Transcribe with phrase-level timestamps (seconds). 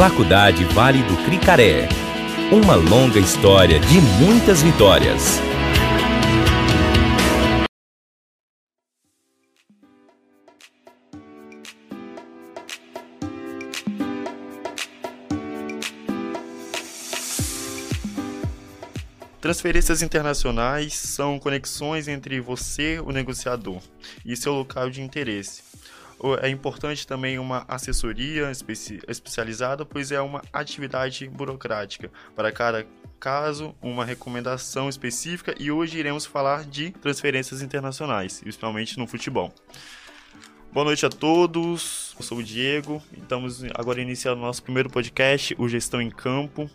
[0.00, 1.86] Faculdade Vale do Cricaré.
[2.50, 5.38] Uma longa história de muitas vitórias.
[19.38, 23.82] Transferências internacionais são conexões entre você, o negociador,
[24.24, 25.69] e seu local de interesse.
[26.42, 32.10] É importante também uma assessoria especi especializada, pois é uma atividade burocrática.
[32.36, 32.86] Para cada
[33.18, 39.52] caso, uma recomendação específica, e hoje iremos falar de transferências internacionais, principalmente no futebol.
[40.72, 45.54] Boa noite a todos, eu sou o Diego, estamos agora iniciando o nosso primeiro podcast,
[45.58, 46.70] o Gestão em Campo.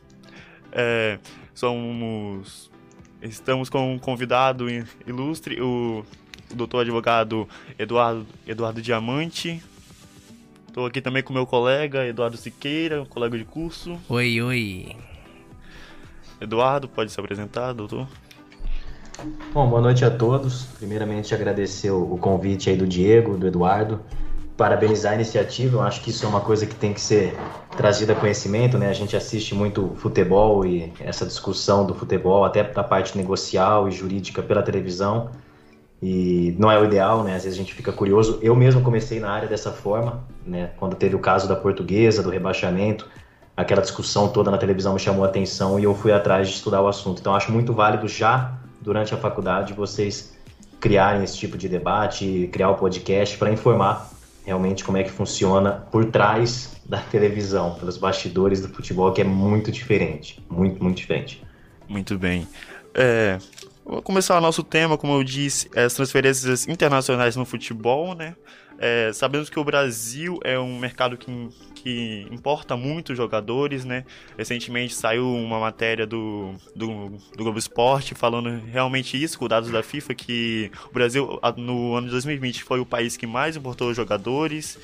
[0.72, 1.20] É,
[1.54, 2.70] somos
[3.22, 4.68] estamos com um convidado
[5.08, 6.04] ilustre, o
[6.56, 9.62] doutor advogado Eduardo, Eduardo Diamante.
[10.68, 14.00] Estou aqui também com meu colega Eduardo Siqueira, colega de curso.
[14.10, 14.96] Oi, oi.
[16.42, 18.08] Eduardo, pode se apresentar, doutor?
[19.54, 20.64] Bom, boa noite a todos.
[20.78, 24.02] Primeiramente, agradecer o convite aí do Diego, do Eduardo
[24.58, 25.78] parabenizar a iniciativa.
[25.78, 27.36] Eu acho que isso é uma coisa que tem que ser
[27.76, 28.90] trazida a conhecimento, né?
[28.90, 33.92] A gente assiste muito futebol e essa discussão do futebol, até da parte negocial e
[33.92, 35.30] jurídica pela televisão.
[36.08, 37.36] E não é o ideal, né?
[37.36, 38.38] Às vezes a gente fica curioso.
[38.40, 40.70] Eu mesmo comecei na área dessa forma, né?
[40.78, 43.10] Quando teve o caso da portuguesa, do rebaixamento,
[43.58, 46.80] aquela discussão toda na televisão me chamou a atenção e eu fui atrás de estudar
[46.84, 47.22] o assunto.
[47.22, 50.38] Então acho muito válido já durante a faculdade vocês
[50.80, 54.12] criarem esse tipo de debate, criar o podcast para informar
[54.46, 59.24] realmente como é que funciona por trás da televisão, pelos bastidores do futebol, que é
[59.24, 60.40] muito diferente.
[60.52, 61.44] Muito, muito diferente.
[61.90, 62.48] Muito bem.
[62.94, 63.40] É,
[63.86, 68.36] vou começar o nosso tema, como eu disse, as transferências internacionais no futebol, né?
[68.78, 74.04] É, sabemos que o Brasil é um mercado que, que importa muito jogadores, né?
[74.38, 79.82] Recentemente saiu uma matéria do, do, do Globo Esporte falando realmente isso, com dados da
[79.82, 84.78] FIFA, que o Brasil no ano de 2020 foi o país que mais importou jogadores.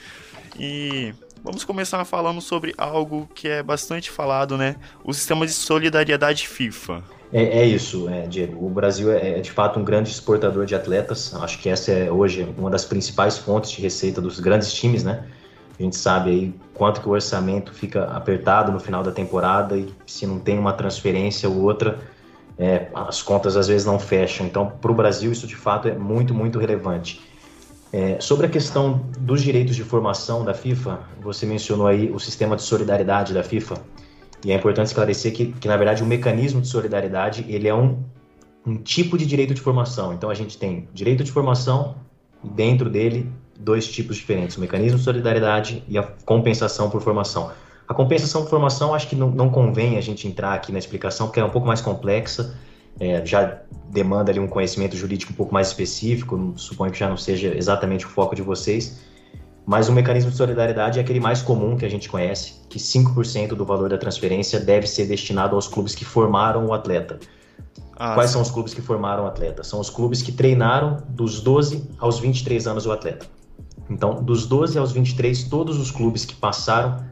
[0.57, 1.13] E
[1.43, 4.77] vamos começar falando sobre algo que é bastante falado, né?
[5.03, 7.03] O sistema de solidariedade FIFA.
[7.33, 8.65] É, é isso, é, Diego.
[8.65, 11.33] O Brasil é, é, de fato um grande exportador de atletas.
[11.35, 15.25] Acho que essa é hoje uma das principais fontes de receita dos grandes times, né?
[15.79, 19.91] A gente sabe aí quanto que o orçamento fica apertado no final da temporada e
[20.05, 21.99] se não tem uma transferência ou outra,
[22.57, 24.45] é, as contas às vezes não fecham.
[24.45, 27.21] Então, para o Brasil, isso de fato é muito, muito relevante.
[27.93, 32.55] É, sobre a questão dos direitos de formação da FIFA, você mencionou aí o sistema
[32.55, 33.75] de solidariedade da FIFA.
[34.43, 38.03] E é importante esclarecer que, que na verdade, o mecanismo de solidariedade ele é um,
[38.65, 40.13] um tipo de direito de formação.
[40.13, 41.95] Então, a gente tem direito de formação
[42.43, 47.51] e dentro dele dois tipos diferentes, o mecanismo de solidariedade e a compensação por formação.
[47.87, 51.27] A compensação por formação, acho que não, não convém a gente entrar aqui na explicação,
[51.27, 52.57] porque é um pouco mais complexa,
[52.99, 53.59] é, já
[53.89, 58.05] demanda ali um conhecimento jurídico um pouco mais específico, suponho que já não seja exatamente
[58.05, 58.99] o foco de vocês,
[59.65, 63.49] mas o mecanismo de solidariedade é aquele mais comum que a gente conhece, que 5%
[63.49, 67.19] do valor da transferência deve ser destinado aos clubes que formaram o atleta.
[67.95, 68.33] Ah, Quais sim.
[68.33, 69.63] são os clubes que formaram o atleta?
[69.63, 73.27] São os clubes que treinaram dos 12 aos 23 anos o atleta.
[73.89, 77.05] Então, dos 12 aos 23, todos os clubes que passaram,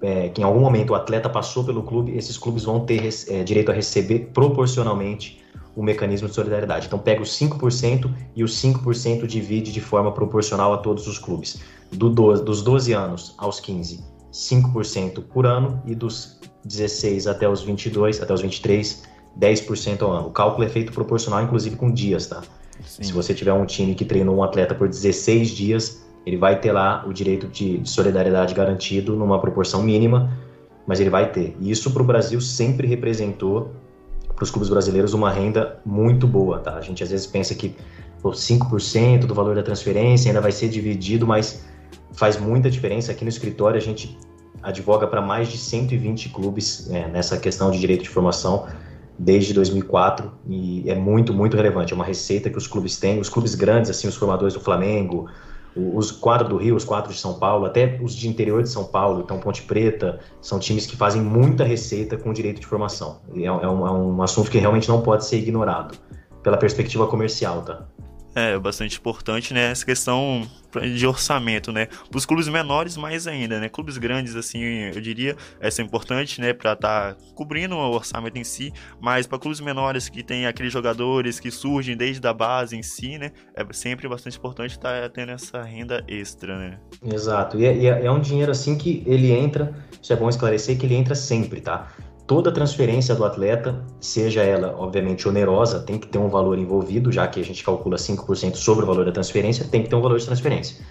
[0.00, 3.42] é, que em algum momento o atleta passou pelo clube, esses clubes vão ter é,
[3.42, 5.41] direito a receber proporcionalmente
[5.74, 6.86] o mecanismo de solidariedade.
[6.86, 11.60] Então pega os 5% e os 5% divide de forma proporcional a todos os clubes.
[11.90, 17.62] Do 12, dos 12 anos aos 15, 5% por ano e dos 16 até os
[17.62, 19.02] 22, até os 23,
[19.38, 20.28] 10% ao ano.
[20.28, 22.42] O cálculo é feito proporcional, inclusive com dias, tá?
[22.84, 23.02] Sim.
[23.04, 26.72] Se você tiver um time que treinou um atleta por 16 dias, ele vai ter
[26.72, 30.32] lá o direito de, de solidariedade garantido numa proporção mínima,
[30.86, 31.56] mas ele vai ter.
[31.60, 33.72] E isso para o Brasil sempre representou
[34.42, 36.74] para os clubes brasileiros uma renda muito boa, tá?
[36.74, 37.76] A gente às vezes pensa que
[38.20, 41.64] pô, 5% do valor da transferência ainda vai ser dividido, mas
[42.12, 43.12] faz muita diferença.
[43.12, 44.18] Aqui no escritório a gente
[44.60, 48.66] advoga para mais de 120 clubes é, nessa questão de direito de formação
[49.16, 51.92] desde 2004 e é muito, muito relevante.
[51.92, 55.28] É uma receita que os clubes têm, os clubes grandes, assim, os formadores do Flamengo,
[55.74, 58.84] os quatro do Rio, os quatro de São Paulo, até os de interior de São
[58.84, 63.20] Paulo, então Ponte Preta, são times que fazem muita receita com direito de formação.
[63.34, 65.96] É, é, um, é um assunto que realmente não pode ser ignorado
[66.42, 67.86] pela perspectiva comercial, tá?
[68.34, 69.70] É, bastante importante, né?
[69.70, 70.48] Essa questão
[70.80, 71.86] de orçamento, né?
[72.08, 73.68] Para os clubes menores, mais ainda, né?
[73.68, 76.54] Clubes grandes, assim, eu diria, essa é importante, né?
[76.54, 80.72] Para estar tá cobrindo o orçamento em si, mas para clubes menores que tem aqueles
[80.72, 83.32] jogadores que surgem desde a base em si, né?
[83.54, 86.78] É sempre bastante importante estar tá tendo essa renda extra, né?
[87.04, 87.60] Exato.
[87.60, 90.78] E é, e é, é um dinheiro, assim, que ele entra, isso é bom esclarecer,
[90.78, 91.88] que ele entra sempre, tá?
[92.26, 97.26] Toda transferência do atleta, seja ela, obviamente, onerosa, tem que ter um valor envolvido, já
[97.26, 100.18] que a gente calcula 5% sobre o valor da transferência, tem que ter um valor
[100.18, 100.84] de transferência.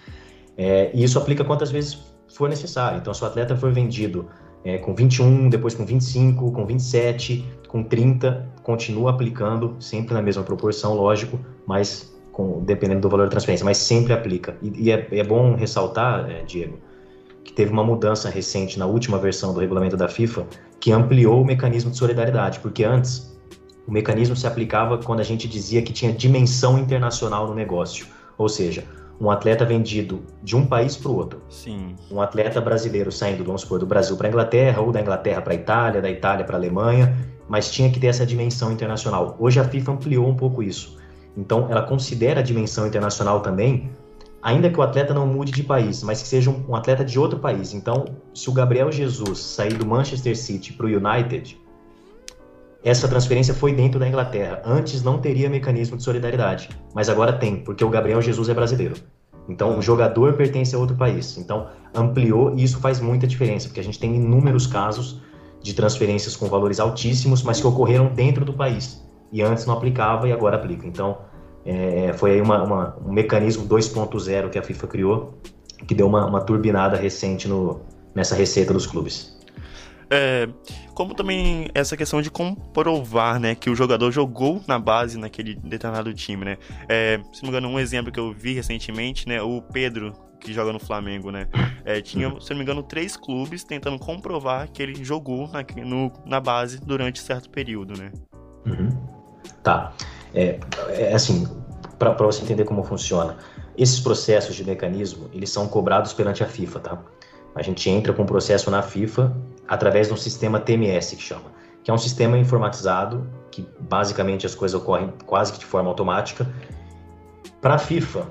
[0.58, 2.00] É, e isso aplica quantas vezes
[2.36, 2.98] for necessário.
[3.00, 4.28] Então, se o atleta for vendido
[4.64, 10.44] é, com 21, depois com 25, com 27, com 30, continua aplicando, sempre na mesma
[10.44, 14.58] proporção, lógico, mas com, dependendo do valor da transferência, mas sempre aplica.
[14.62, 16.78] E, e é, é, bom ressaltar, é, Diego,
[17.44, 20.46] que teve uma mudança recente na última versão do regulamento da FIFA,
[20.82, 23.40] que ampliou o mecanismo de solidariedade, porque antes
[23.88, 28.50] o mecanismo se aplicava quando a gente dizia que tinha dimensão internacional no negócio, ou
[28.50, 28.84] seja,
[29.20, 31.42] um atleta vendido de um país para o outro.
[31.48, 31.96] Sim.
[32.10, 35.54] Um atleta brasileiro saindo, vamos supor, do Brasil para a Inglaterra, ou da Inglaterra para
[35.54, 37.16] a Itália, da Itália para a Alemanha,
[37.48, 39.36] mas tinha que ter essa dimensão internacional.
[39.40, 40.98] Hoje a FIFA ampliou um pouco isso.
[41.38, 43.92] Então, ela considera a dimensão internacional também
[44.42, 47.20] ainda que o atleta não mude de país, mas que seja um, um atleta de
[47.20, 47.74] outro país.
[47.74, 51.60] Então, se o Gabriel Jesus sair do Manchester City para o United,
[52.84, 54.62] essa transferência foi dentro da Inglaterra.
[54.66, 58.96] Antes não teria mecanismo de solidariedade, mas agora tem, porque o Gabriel Jesus é brasileiro.
[59.48, 61.38] Então, o jogador pertence a outro país.
[61.38, 65.22] Então, ampliou e isso faz muita diferença, porque a gente tem inúmeros casos
[65.62, 69.04] de transferências com valores altíssimos, mas que ocorreram dentro do país.
[69.32, 70.88] E antes não aplicava e agora aplica.
[70.88, 71.20] Então,
[71.66, 75.34] é, foi aí uma, uma, um mecanismo 2.0 que a FIFA criou,
[75.88, 77.82] que deu uma, uma turbinada recente no,
[78.16, 79.40] nessa receita dos clubes.
[80.14, 80.50] É,
[80.94, 86.14] como também essa questão de comprovar, né, que o jogador jogou na base naquele determinado
[86.14, 86.58] time, né?
[86.90, 90.52] É, se não me engano, um exemplo que eu vi recentemente, né, o Pedro que
[90.52, 91.48] joga no Flamengo, né?
[91.86, 96.12] É, tinha, se não me engano, três clubes tentando comprovar que ele jogou na, no,
[96.26, 98.12] na base durante certo período, né?
[98.66, 98.90] Uhum.
[99.64, 99.94] Tá.
[100.34, 101.48] É, é assim,
[101.98, 103.38] para você entender como funciona,
[103.78, 106.98] esses processos de mecanismo, eles são cobrados perante a FIFA, tá?
[107.54, 109.36] A gente entra com um processo na FIFA
[109.68, 111.52] através de um sistema TMS que chama,
[111.84, 116.48] que é um sistema informatizado que basicamente as coisas ocorrem quase que de forma automática.
[117.60, 118.26] Para a FIFA,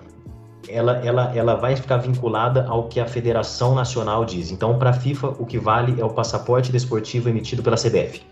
[0.67, 4.51] ela, ela, ela vai ficar vinculada ao que a Federação Nacional diz.
[4.51, 8.23] Então, para a FIFA, o que vale é o passaporte desportivo emitido pela CBF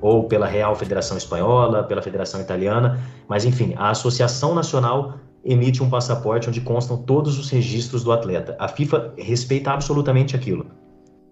[0.00, 5.88] ou pela Real Federação Espanhola, pela Federação Italiana, mas enfim, a Associação Nacional emite um
[5.88, 8.56] passaporte onde constam todos os registros do atleta.
[8.58, 10.66] A FIFA respeita absolutamente aquilo.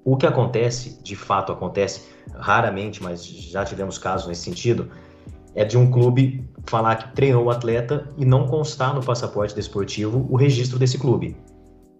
[0.05, 4.89] O que acontece, de fato acontece, raramente, mas já tivemos casos nesse sentido,
[5.55, 10.27] é de um clube falar que treinou o atleta e não constar no passaporte desportivo
[10.31, 11.37] o registro desse clube.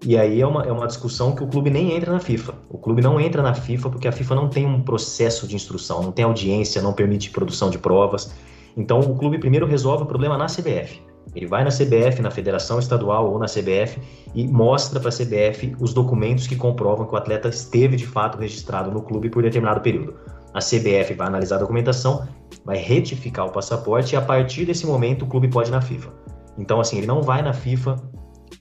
[0.05, 2.55] E aí é uma, é uma discussão que o clube nem entra na FIFA.
[2.71, 6.03] O clube não entra na FIFA porque a FIFA não tem um processo de instrução,
[6.03, 8.33] não tem audiência, não permite produção de provas.
[8.77, 11.03] Então o clube primeiro resolve o problema na CBF.
[11.35, 14.01] Ele vai na CBF, na Federação Estadual ou na CBF
[14.35, 18.39] e mostra para a CBF os documentos que comprovam que o atleta esteve de fato
[18.39, 20.15] registrado no clube por determinado período.
[20.55, 22.27] A CBF vai analisar a documentação,
[22.65, 26.11] vai retificar o passaporte e a partir desse momento o clube pode ir na FIFA.
[26.57, 27.97] Então, assim, ele não vai na FIFA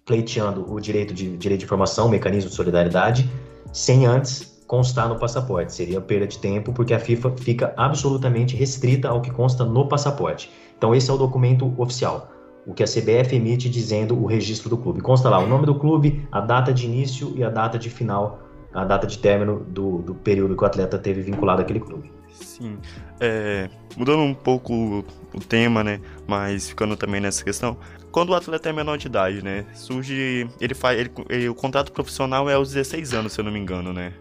[0.05, 3.29] pleiteando o direito de, direito de informação, mecanismo de solidariedade,
[3.71, 5.73] sem antes constar no passaporte.
[5.73, 10.51] Seria perda de tempo, porque a FIFA fica absolutamente restrita ao que consta no passaporte.
[10.77, 12.29] Então, esse é o documento oficial,
[12.65, 15.01] o que a CBF emite dizendo o registro do clube.
[15.01, 18.39] Consta lá o nome do clube, a data de início e a data de final,
[18.73, 22.11] a data de término do, do período que o atleta teve vinculado àquele clube.
[22.29, 22.77] Sim.
[23.19, 25.03] É, mudando um pouco
[25.33, 25.99] o tema, né?
[26.27, 27.77] Mas ficando também nessa questão.
[28.17, 29.63] Quando o atleta é menor de idade, né?
[29.75, 30.49] Surge.
[30.59, 30.99] Ele faz.
[30.99, 34.11] Ele, ele, o contrato profissional é aos 16 anos, se eu não me engano, né?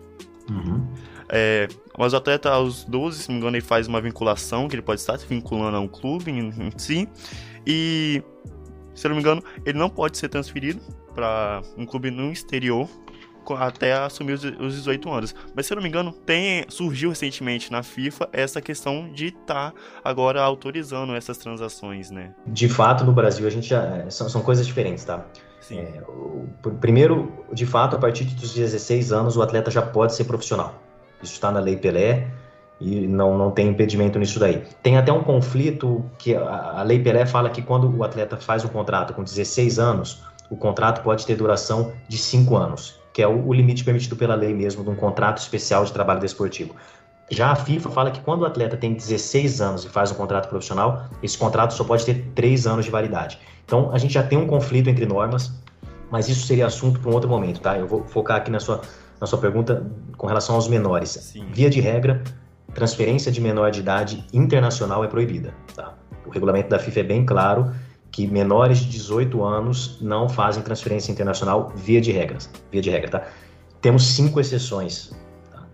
[0.50, 0.86] Uhum.
[1.30, 4.74] É, mas o atleta aos 12, se não me engano, ele faz uma vinculação, que
[4.74, 7.08] ele pode estar se vinculando a um clube em, em si.
[7.66, 8.22] E,
[8.94, 10.78] se eu não me engano, ele não pode ser transferido
[11.14, 12.86] para um clube no exterior
[13.54, 15.34] até assumir os, os 18 anos.
[15.54, 19.72] Mas se eu não me engano, tem surgiu recentemente na FIFA essa questão de estar
[19.72, 19.74] tá
[20.04, 22.34] agora autorizando essas transações, né?
[22.46, 25.24] De fato, no Brasil a gente já é, são, são coisas diferentes, tá?
[25.60, 25.80] Sim.
[25.80, 26.48] É, o,
[26.80, 30.74] primeiro, de fato, a partir dos 16 anos o atleta já pode ser profissional.
[31.22, 32.28] Isso está na Lei Pelé
[32.80, 34.62] e não, não tem impedimento nisso daí.
[34.82, 38.64] Tem até um conflito que a, a Lei Pelé fala que quando o atleta faz
[38.64, 43.26] um contrato com 16 anos, o contrato pode ter duração de 5 anos que é
[43.26, 46.76] o, o limite permitido pela lei mesmo de um contrato especial de trabalho desportivo.
[47.30, 50.50] Já a FIFA fala que quando o atleta tem 16 anos e faz um contrato
[50.50, 53.38] profissional, esse contrato só pode ter 3 anos de validade.
[53.64, 55.50] Então, a gente já tem um conflito entre normas,
[56.11, 57.78] mas isso seria assunto para um outro momento, tá?
[57.78, 58.82] Eu vou focar aqui na sua,
[59.18, 61.08] na sua pergunta com relação aos menores.
[61.08, 61.46] Sim.
[61.50, 62.23] Via de regra,
[62.75, 65.94] transferência de menor de idade internacional é proibida, tá?
[66.26, 67.73] O regulamento da FIFA é bem claro
[68.16, 73.11] que menores de 18 anos não fazem transferência internacional via de regras, via de regra,
[73.11, 73.26] tá?
[73.82, 75.14] Temos cinco exceções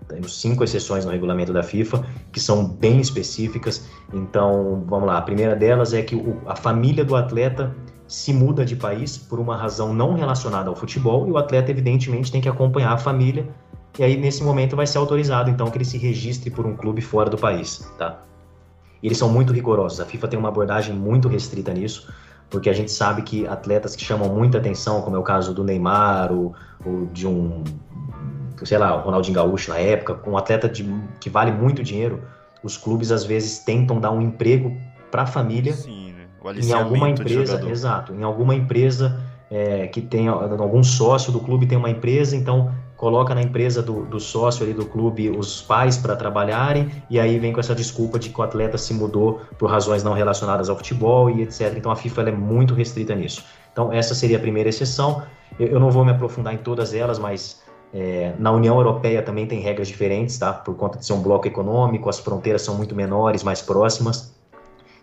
[0.08, 3.88] temos cinco exceções no regulamento da FIFA que são bem específicas.
[4.12, 5.16] Então, vamos lá.
[5.16, 7.74] A primeira delas é que o, a família do atleta
[8.06, 12.30] se muda de país por uma razão não relacionada ao futebol e o atleta, evidentemente,
[12.30, 13.48] tem que acompanhar a família.
[13.98, 17.00] E aí, nesse momento, vai ser autorizado, então, que ele se registre por um clube
[17.00, 18.20] fora do país, tá?
[19.02, 20.00] E eles são muito rigorosos.
[20.00, 22.12] A FIFA tem uma abordagem muito restrita nisso,
[22.52, 25.64] porque a gente sabe que atletas que chamam muita atenção, como é o caso do
[25.64, 26.54] Neymar, ou,
[26.84, 27.64] ou de um
[28.62, 30.84] sei lá, o Ronaldinho Gaúcho na época, com um atleta de,
[31.18, 32.22] que vale muito dinheiro,
[32.62, 34.76] os clubes às vezes tentam dar um emprego
[35.10, 36.54] para a família Sim, né?
[36.62, 41.76] em alguma empresa, exato, em alguma empresa é, que tem algum sócio do clube tem
[41.76, 46.14] uma empresa, então coloca na empresa do, do sócio ali do clube os pais para
[46.14, 50.04] trabalharem e aí vem com essa desculpa de que o atleta se mudou por razões
[50.04, 51.74] não relacionadas ao futebol e etc.
[51.76, 53.44] Então a FIFA é muito restrita nisso.
[53.72, 55.24] Então essa seria a primeira exceção.
[55.58, 59.48] Eu, eu não vou me aprofundar em todas elas, mas é, na União Europeia também
[59.48, 60.52] tem regras diferentes, tá?
[60.52, 64.32] Por conta de ser um bloco econômico, as fronteiras são muito menores, mais próximas.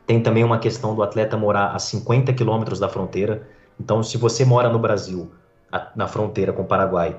[0.08, 3.46] Tem também uma questão do atleta morar a 50 quilômetros da fronteira.
[3.78, 5.30] Então, se você mora no Brasil,
[5.70, 7.18] a, na fronteira com o Paraguai,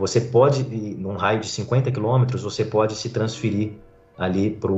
[0.00, 3.72] você pode, num raio de 50 quilômetros, você pode se transferir
[4.18, 4.70] ali para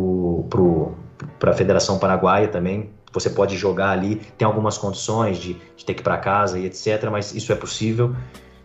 [0.51, 0.95] pro,
[1.41, 2.91] a Federação Paraguaia também.
[3.13, 6.67] Você pode jogar ali, tem algumas condições de, de ter que ir para casa e
[6.67, 8.17] etc., mas isso é possível.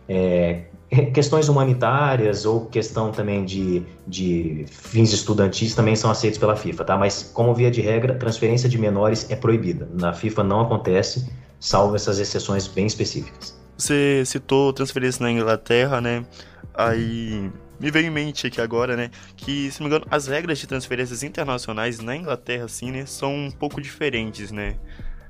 [0.08, 0.64] É,
[1.14, 6.96] questões humanitárias ou questão também de, de fins estudantis também são aceitos pela FIFA, tá?
[6.96, 9.88] Mas, como via de regra, transferência de menores é proibida.
[9.92, 13.57] Na FIFA não acontece, salvo essas exceções bem específicas.
[13.78, 16.24] Você citou transferência na Inglaterra, né?
[16.74, 20.58] Aí me veio em mente aqui agora, né, que, se não me engano, as regras
[20.58, 24.74] de transferências internacionais na Inglaterra, assim, né, são um pouco diferentes, né?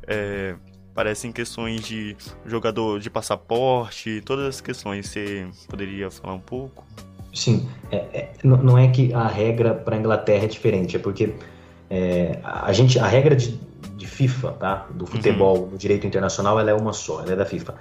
[0.07, 0.55] É,
[0.95, 5.09] parecem questões de jogador de passaporte, todas as questões.
[5.09, 6.87] Você poderia falar um pouco?
[7.35, 11.35] Sim, é, é, não é que a regra para a Inglaterra é diferente, é porque
[11.90, 13.61] é, a gente a regra de,
[13.97, 15.69] de FIFA, tá, do futebol, uhum.
[15.69, 17.75] do direito internacional, ela é uma só, ela é da FIFA.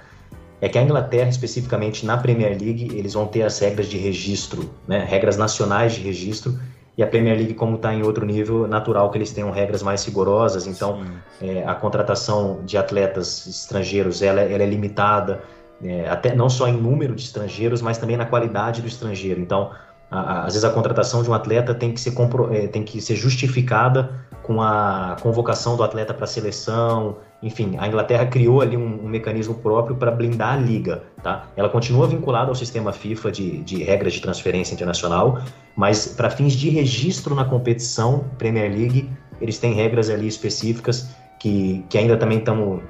[0.60, 4.68] É que a Inglaterra, especificamente na Premier League, eles vão ter as regras de registro,
[4.86, 6.58] né, regras nacionais de registro,
[6.96, 10.04] e a Premier League, como está em outro nível, natural que eles tenham regras mais
[10.04, 10.66] rigorosas.
[10.66, 11.00] Então,
[11.40, 15.40] é, a contratação de atletas estrangeiros ela, ela é limitada,
[15.80, 19.40] é, até não só em número de estrangeiros, mas também na qualidade do estrangeiro.
[19.40, 19.70] Então,
[20.10, 22.82] a, a, às vezes a contratação de um atleta tem que ser, compro, é, tem
[22.82, 28.62] que ser justificada com a convocação do atleta para a seleção, enfim, a Inglaterra criou
[28.62, 31.44] ali um, um mecanismo próprio para blindar a liga, tá?
[31.54, 35.38] Ela continua vinculada ao sistema FIFA de, de regras de transferência internacional,
[35.76, 41.84] mas para fins de registro na competição Premier League, eles têm regras ali específicas que,
[41.90, 42.80] que ainda também estamos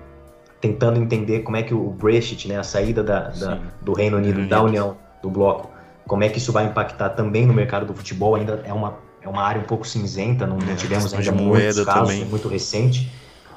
[0.61, 4.47] tentando entender como é que o Brexit, né, a saída da, da do Reino Unido
[4.47, 5.69] da União, do bloco,
[6.07, 9.29] como é que isso vai impactar também no mercado do futebol, ainda é uma, é
[9.29, 12.25] uma área um pouco cinzenta, não, não é, tivemos ainda muitos casos, também.
[12.25, 13.13] muito recente,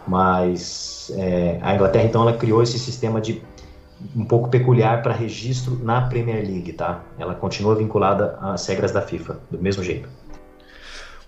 [0.07, 3.41] mas é, a Inglaterra então ela criou esse sistema de
[4.15, 7.03] um pouco peculiar para registro na Premier League, tá?
[7.19, 10.09] Ela continua vinculada às regras da FIFA, do mesmo jeito.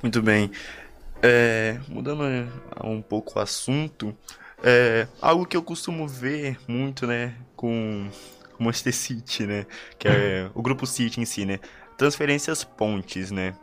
[0.01, 0.51] Muito bem.
[1.21, 2.23] É, mudando
[2.83, 4.13] um pouco o assunto,
[4.61, 8.09] é, algo que eu costumo ver muito, né, com
[8.59, 9.65] o Manchester City, né,
[9.97, 11.59] que é o grupo City em si, né,
[11.97, 13.53] transferências pontes, né,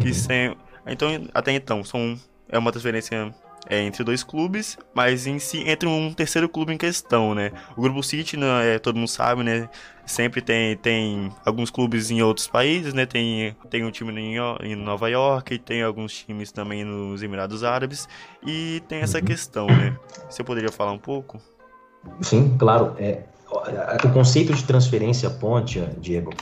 [0.00, 0.14] que uhum.
[0.14, 3.32] sem, então até então são é uma transferência
[3.68, 7.52] é, entre dois clubes, mas em si entre um terceiro clube em questão, né?
[7.76, 9.68] O Grupo City, né, é, todo mundo sabe, né?
[10.06, 13.06] Sempre tem, tem alguns clubes em outros países, né?
[13.06, 14.12] Tem, tem um time
[14.62, 18.08] em, Nova York, tem alguns times também nos Emirados Árabes,
[18.44, 19.24] e tem essa uhum.
[19.24, 19.96] questão, né?
[20.28, 21.40] Você poderia falar um pouco?
[22.22, 22.94] Sim, claro.
[22.98, 23.22] É,
[24.04, 26.32] o conceito de transferência ponte, Diego,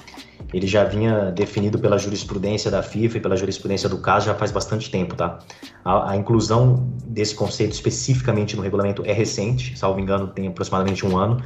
[0.53, 4.51] ele já vinha definido pela jurisprudência da FIFA e pela jurisprudência do caso já faz
[4.51, 5.39] bastante tempo, tá?
[5.85, 11.17] A, a, inclusão desse conceito especificamente no regulamento é recente, salvo engano, tem aproximadamente um
[11.17, 11.43] ano.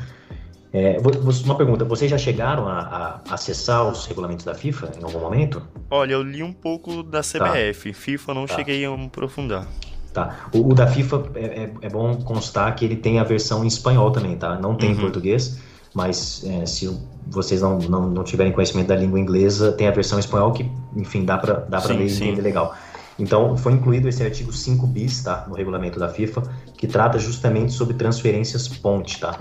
[0.73, 0.97] É,
[1.45, 5.63] uma pergunta, vocês já chegaram a, a, acessar os regulamentos da FIFA em algum momento?
[5.91, 7.99] Olha, eu li um pouco da CBF, tá.
[7.99, 8.55] FIFA não tá.
[8.55, 9.67] cheguei a aprofundar.
[10.13, 10.49] Tá.
[10.53, 13.67] O, o da FIFA é, é, é, bom constar que ele tem a versão em
[13.67, 14.59] espanhol também, tá?
[14.59, 14.97] Não tem uhum.
[14.97, 15.61] em português.
[15.95, 20.19] Mas é, se vocês não, não, não, tiverem conhecimento da língua inglesa, tem a versão
[20.19, 22.75] espanhol que, enfim, dá para dá ler e entender legal.
[23.19, 26.43] Então, foi incluído esse artigo 5 bis, tá, no regulamento da FIFA,
[26.77, 29.39] que trata justamente sobre transferências ponte, tá?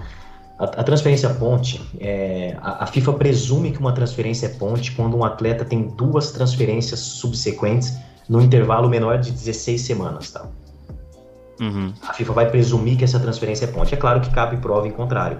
[0.60, 5.18] A, a transferência ponte, é, a, a, FIFA presume que uma transferência é ponte quando
[5.18, 7.98] um atleta tem duas transferências subsequentes
[8.30, 10.46] no intervalo menor de 16 semanas, tá?
[11.60, 11.94] Uhum.
[12.08, 13.94] A FIFA vai presumir que essa transferência é ponte.
[13.94, 15.40] É claro que cabe prova em contrário.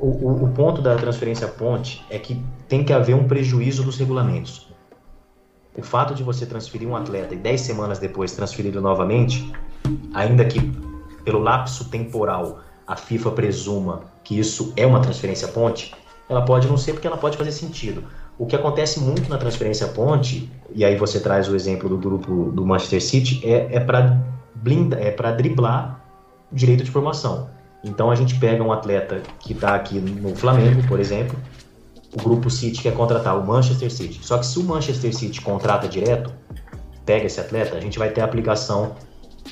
[0.00, 4.66] O, o, ponto da transferência ponte é que tem que haver um prejuízo dos regulamentos.
[5.76, 9.52] O fato de você transferir um atleta e 10 semanas depois transferi-lo novamente,
[10.14, 10.58] ainda que
[11.22, 15.94] pelo lapso temporal a FIFA presuma que isso é uma transferência ponte,
[16.30, 18.04] ela pode não ser porque ela pode fazer sentido.
[18.38, 22.50] O que acontece muito na transferência ponte, e aí você traz o exemplo do grupo
[22.52, 24.18] do Manchester City, é, é para
[24.98, 26.02] é driblar
[26.50, 27.50] direito de formação.
[27.82, 31.38] Então a gente pega um atleta que está aqui no Flamengo, por exemplo,
[32.12, 34.20] o grupo City quer contratar o Manchester City.
[34.22, 36.32] Só que se o Manchester City contrata direto,
[37.06, 38.94] pega esse atleta, a gente vai ter a aplicação,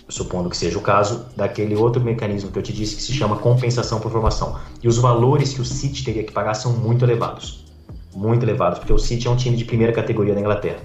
[0.09, 3.37] supondo que seja o caso, daquele outro mecanismo que eu te disse que se chama
[3.37, 4.59] compensação por formação.
[4.83, 7.65] E os valores que o City teria que pagar são muito elevados.
[8.15, 10.81] Muito elevados, porque o City é um time de primeira categoria da Inglaterra.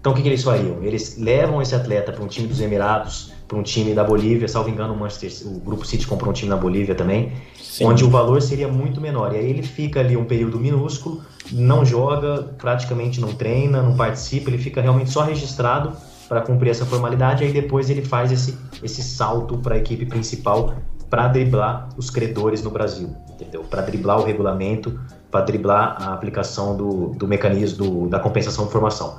[0.00, 0.82] Então o que, que eles fariam?
[0.84, 4.68] Eles levam esse atleta para um time dos Emirados, para um time da Bolívia, salvo
[4.68, 7.84] engano, o, Manchester, o Grupo City comprou um time na Bolívia também, Sim.
[7.84, 9.34] onde o valor seria muito menor.
[9.34, 11.22] E aí ele fica ali um período minúsculo,
[11.52, 15.92] não joga, praticamente não treina, não participa, ele fica realmente só registrado
[16.28, 20.74] para cumprir essa formalidade, aí depois ele faz esse, esse salto para a equipe principal
[21.08, 23.62] para driblar os credores no Brasil, entendeu?
[23.62, 24.98] Para driblar o regulamento,
[25.30, 29.16] para driblar a aplicação do, do mecanismo do, da compensação de formação.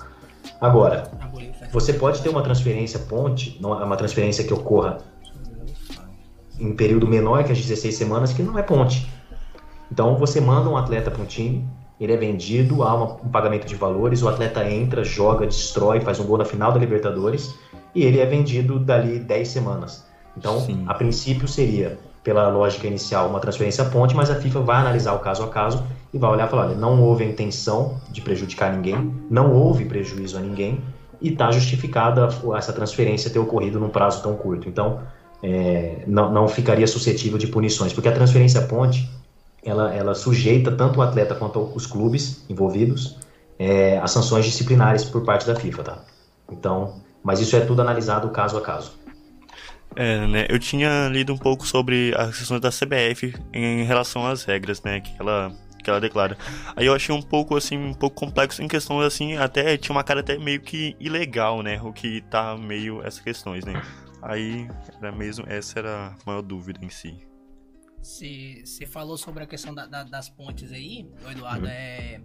[0.59, 1.09] Agora,
[1.79, 4.97] você pode ter uma transferência ponte, uma transferência que ocorra
[6.59, 9.07] em período menor que as 16 semanas, que não é ponte.
[9.91, 11.63] Então você manda um atleta para um time,
[11.99, 16.25] ele é vendido, há um pagamento de valores, o atleta entra, joga, destrói, faz um
[16.25, 17.53] gol na final da Libertadores
[17.93, 20.03] e ele é vendido dali 10 semanas.
[20.35, 20.83] Então, Sim.
[20.87, 25.19] a princípio seria, pela lógica inicial, uma transferência ponte, mas a FIFA vai analisar o
[25.19, 28.73] caso a caso e vai olhar e falar: olha, não houve a intenção de prejudicar
[28.73, 30.81] ninguém, não houve prejuízo a ninguém
[31.21, 34.67] e está justificada essa transferência ter ocorrido num prazo tão curto.
[34.69, 35.01] Então,
[35.41, 39.09] é, não, não ficaria suscetível de punições, porque a transferência ponte
[39.63, 43.17] ela, ela sujeita tanto o atleta quanto os clubes envolvidos
[43.59, 46.03] é, a sanções disciplinares por parte da FIFA, tá?
[46.51, 48.93] Então, mas isso é tudo analisado caso a caso.
[49.95, 50.45] É, né?
[50.47, 55.01] Eu tinha lido um pouco sobre as questões da CBF em relação às regras, né?
[55.01, 55.51] Que ela
[55.87, 56.37] que ela declara.
[56.75, 60.03] Aí eu achei um pouco assim, um pouco complexo em questão assim, até tinha uma
[60.03, 61.81] cara até meio que ilegal, né?
[61.81, 63.81] O que tá meio essas questões, né?
[64.21, 64.67] Aí
[65.01, 67.17] era mesmo, essa era a maior dúvida em si.
[68.01, 71.71] Você falou sobre a questão da, da, das pontes aí, Eduardo, uhum.
[71.71, 72.21] é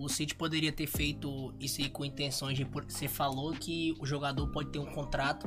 [0.00, 2.64] o City poderia ter feito isso aí com intenções de.
[2.64, 5.46] Você falou que o jogador pode ter um contrato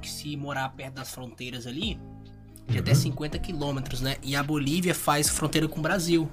[0.00, 2.00] que se morar perto das fronteiras ali,
[2.66, 2.80] de uhum.
[2.80, 4.16] até 50 quilômetros, né?
[4.20, 6.28] E a Bolívia faz fronteira com o Brasil.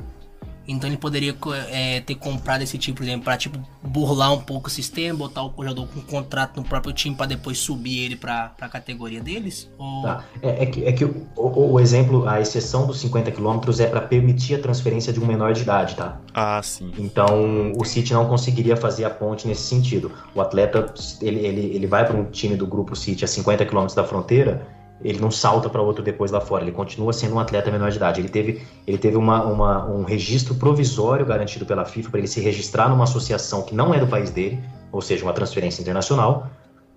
[0.69, 1.36] Então ele poderia
[1.71, 5.43] é, ter comprado esse tipo, por exemplo, para tipo burlar um pouco o sistema, botar
[5.43, 9.19] o jogador com um contrato no próprio time para depois subir ele para a categoria
[9.19, 9.67] deles?
[9.79, 10.03] Ou...
[10.03, 10.23] Tá.
[10.43, 13.88] É, é, que, é que o, o, o, exemplo, a exceção dos 50 km é
[13.88, 16.19] para permitir a transferência de um menor de idade, tá?
[16.36, 16.91] Ah, sim.
[16.99, 20.12] Então o City não conseguiria fazer a ponte nesse sentido.
[20.36, 23.88] O atleta ele, ele, ele vai para um time do grupo City a 50 km
[23.95, 27.71] da fronteira ele não salta para outro depois lá fora, ele continua sendo um atleta
[27.71, 28.19] menor de idade.
[28.19, 32.41] Ele teve, ele teve uma, uma um registro provisório garantido pela FIFA para ele se
[32.41, 34.59] registrar numa associação que não é do país dele,
[34.91, 36.49] ou seja, uma transferência internacional,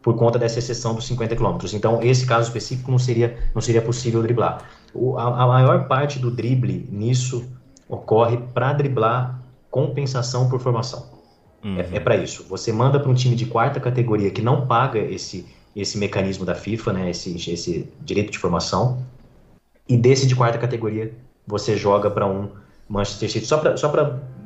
[0.03, 1.73] por conta dessa exceção dos 50 quilômetros.
[1.75, 4.63] Então, esse caso específico não seria, não seria possível driblar.
[4.93, 7.45] O, a, a maior parte do drible nisso
[7.89, 11.07] ocorre para driblar compensação por formação.
[11.65, 11.79] Uhum.
[11.79, 12.45] É, é para isso.
[12.49, 16.55] Você manda para um time de quarta categoria que não paga esse esse mecanismo da
[16.55, 19.03] FIFA, né, esse, esse direito de formação,
[19.89, 21.13] e desse de quarta categoria
[21.47, 22.51] você joga para um
[22.89, 23.47] Manchester City.
[23.47, 23.91] Só para, só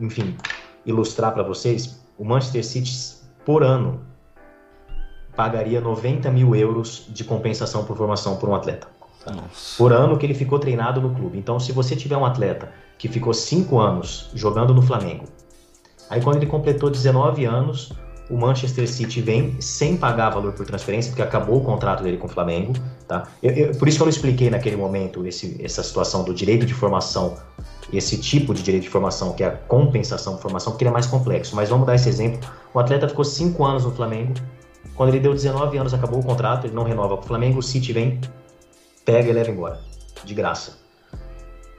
[0.00, 0.36] enfim,
[0.84, 4.00] ilustrar para vocês, o Manchester City, por ano,
[5.34, 8.88] pagaria 90 mil euros de compensação por formação por um atleta.
[9.24, 9.34] Tá?
[9.76, 11.36] Por ano que ele ficou treinado no clube.
[11.36, 15.26] Então, se você tiver um atleta que ficou 5 anos jogando no Flamengo,
[16.08, 17.92] aí quando ele completou 19 anos,
[18.28, 22.26] o Manchester City vem sem pagar valor por transferência, porque acabou o contrato dele com
[22.26, 22.72] o Flamengo.
[23.06, 23.28] Tá?
[23.42, 26.66] Eu, eu, por isso que eu não expliquei naquele momento esse, essa situação do direito
[26.66, 27.36] de formação,
[27.92, 30.92] esse tipo de direito de formação, que é a compensação de formação, porque ele é
[30.92, 31.54] mais complexo.
[31.54, 32.50] Mas vamos dar esse exemplo.
[32.74, 34.34] O atleta ficou 5 anos no Flamengo.
[34.96, 37.62] Quando ele deu 19 anos, acabou o contrato, ele não renova com o Flamengo, o
[37.62, 38.20] City vem,
[39.04, 39.80] pega e leva embora.
[40.24, 40.78] De graça.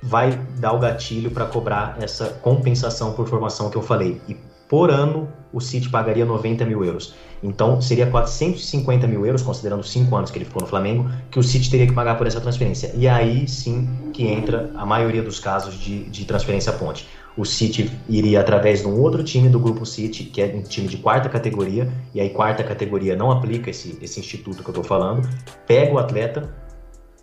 [0.01, 4.21] vai dar o gatilho para cobrar essa compensação por formação que eu falei.
[4.29, 4.37] E
[4.69, 7.15] por ano o City pagaria 90 mil euros.
[7.41, 11.39] Então seria 450 mil euros, considerando os 5 anos que ele ficou no Flamengo, que
[11.39, 12.91] o City teria que pagar por essa transferência.
[12.95, 17.07] E aí sim que entra a maioria dos casos de, de transferência ponte.
[17.37, 20.87] O City iria através de um outro time do grupo City, que é um time
[20.87, 24.83] de quarta categoria, e aí quarta categoria não aplica esse, esse instituto que eu estou
[24.83, 25.27] falando,
[25.67, 26.51] pega o atleta,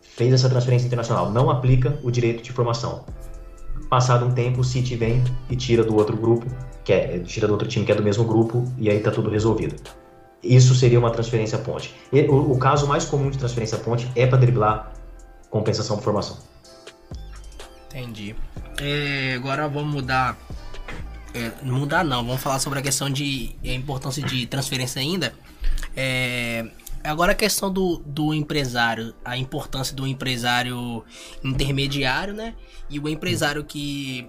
[0.01, 3.05] fez essa transferência internacional, não aplica o direito de formação.
[3.91, 6.47] Passado um tempo, o City vem e tira do outro grupo,
[6.85, 9.31] que é, tira do outro time que é do mesmo grupo, e aí está tudo
[9.31, 9.75] resolvido.
[10.43, 11.95] Isso seria uma transferência ponte.
[12.13, 14.93] E, o, o, caso mais comum de transferência ponte é para driblar
[15.49, 16.37] compensação por formação.
[17.89, 18.37] Entendi.
[18.81, 20.37] É, agora vamos mudar.
[21.33, 25.33] É, mudar não, vamos falar sobre a questão de a importância de transferência ainda.
[25.97, 26.67] É,
[27.03, 31.03] agora a questão do, do empresário, a importância do empresário
[31.43, 32.55] intermediário, né?
[32.91, 34.29] E o empresário que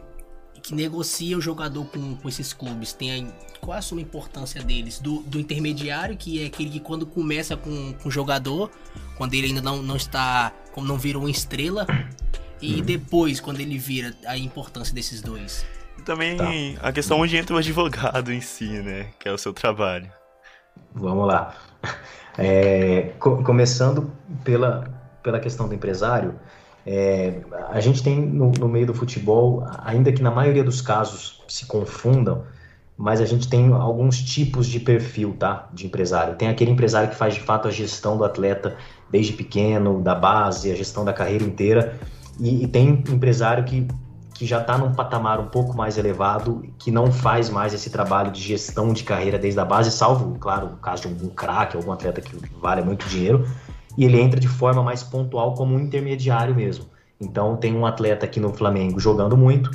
[0.65, 2.91] que negocia o jogador com, com esses clubes?
[2.91, 4.99] Tem a, qual a sua importância deles?
[4.99, 8.71] Do, do intermediário, que é aquele que quando começa com, com o jogador,
[9.15, 11.85] quando ele ainda não, não está, como não virou uma estrela,
[12.59, 12.81] e uhum.
[12.81, 15.63] depois, quando ele vira, a importância desses dois?
[16.03, 16.49] Também tá.
[16.81, 19.07] a questão onde entra o advogado em si, né?
[19.19, 20.11] Que é o seu trabalho.
[20.93, 21.55] Vamos lá.
[22.37, 24.11] É, co começando
[24.43, 24.83] pela,
[25.23, 26.37] pela questão do empresário,
[26.85, 31.41] é, a gente tem no, no, meio do futebol, ainda que na maioria dos casos
[31.47, 32.43] se confundam,
[32.95, 35.67] mas a gente tem alguns tipos de perfil, tá?
[35.73, 36.35] De empresário.
[36.35, 38.77] Tem aquele empresário que faz de fato a gestão do atleta
[39.09, 41.99] desde pequeno, da base, a gestão da carreira inteira,
[42.39, 43.87] e, e tem empresário que,
[44.35, 48.31] que já está num patamar um pouco mais elevado, que não faz mais esse trabalho
[48.31, 51.91] de gestão de carreira desde a base, salvo, claro, o caso de algum craque, algum
[51.91, 53.45] atleta que vale muito dinheiro,
[53.97, 56.85] e ele entra de forma mais pontual como um intermediário mesmo.
[57.19, 59.71] Então tem um atleta aqui no Flamengo jogando muito,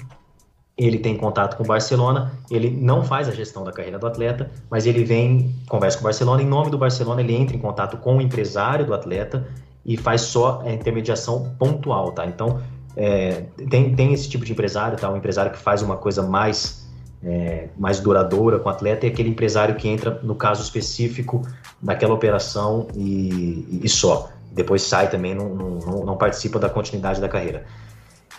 [0.77, 4.51] ele tem contato com o Barcelona, ele não faz a gestão da carreira do atleta,
[4.71, 7.99] mas ele vem, conversa com o Barcelona, em nome do Barcelona ele entra em contato
[7.99, 9.47] com o empresário do atleta
[9.85, 12.27] e faz só a intermediação pontual, tá?
[12.27, 12.61] Então
[12.97, 15.11] é, tem, tem esse tipo de empresário, tá?
[15.11, 16.80] Um empresário que faz uma coisa mais
[17.23, 21.43] é, mais duradoura com o atleta e aquele empresário que entra no caso específico
[21.81, 24.31] daquela operação e, e só.
[24.53, 27.65] Depois sai também, não, não, não, participa da continuidade da carreira.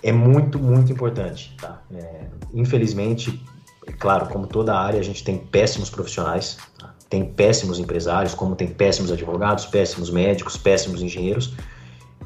[0.03, 1.55] É muito, muito importante.
[1.61, 1.81] Tá?
[1.93, 3.41] É, infelizmente,
[3.87, 6.93] é claro, como toda área, a gente tem péssimos profissionais, tá?
[7.09, 11.53] tem péssimos empresários, como tem péssimos advogados, péssimos médicos, péssimos engenheiros,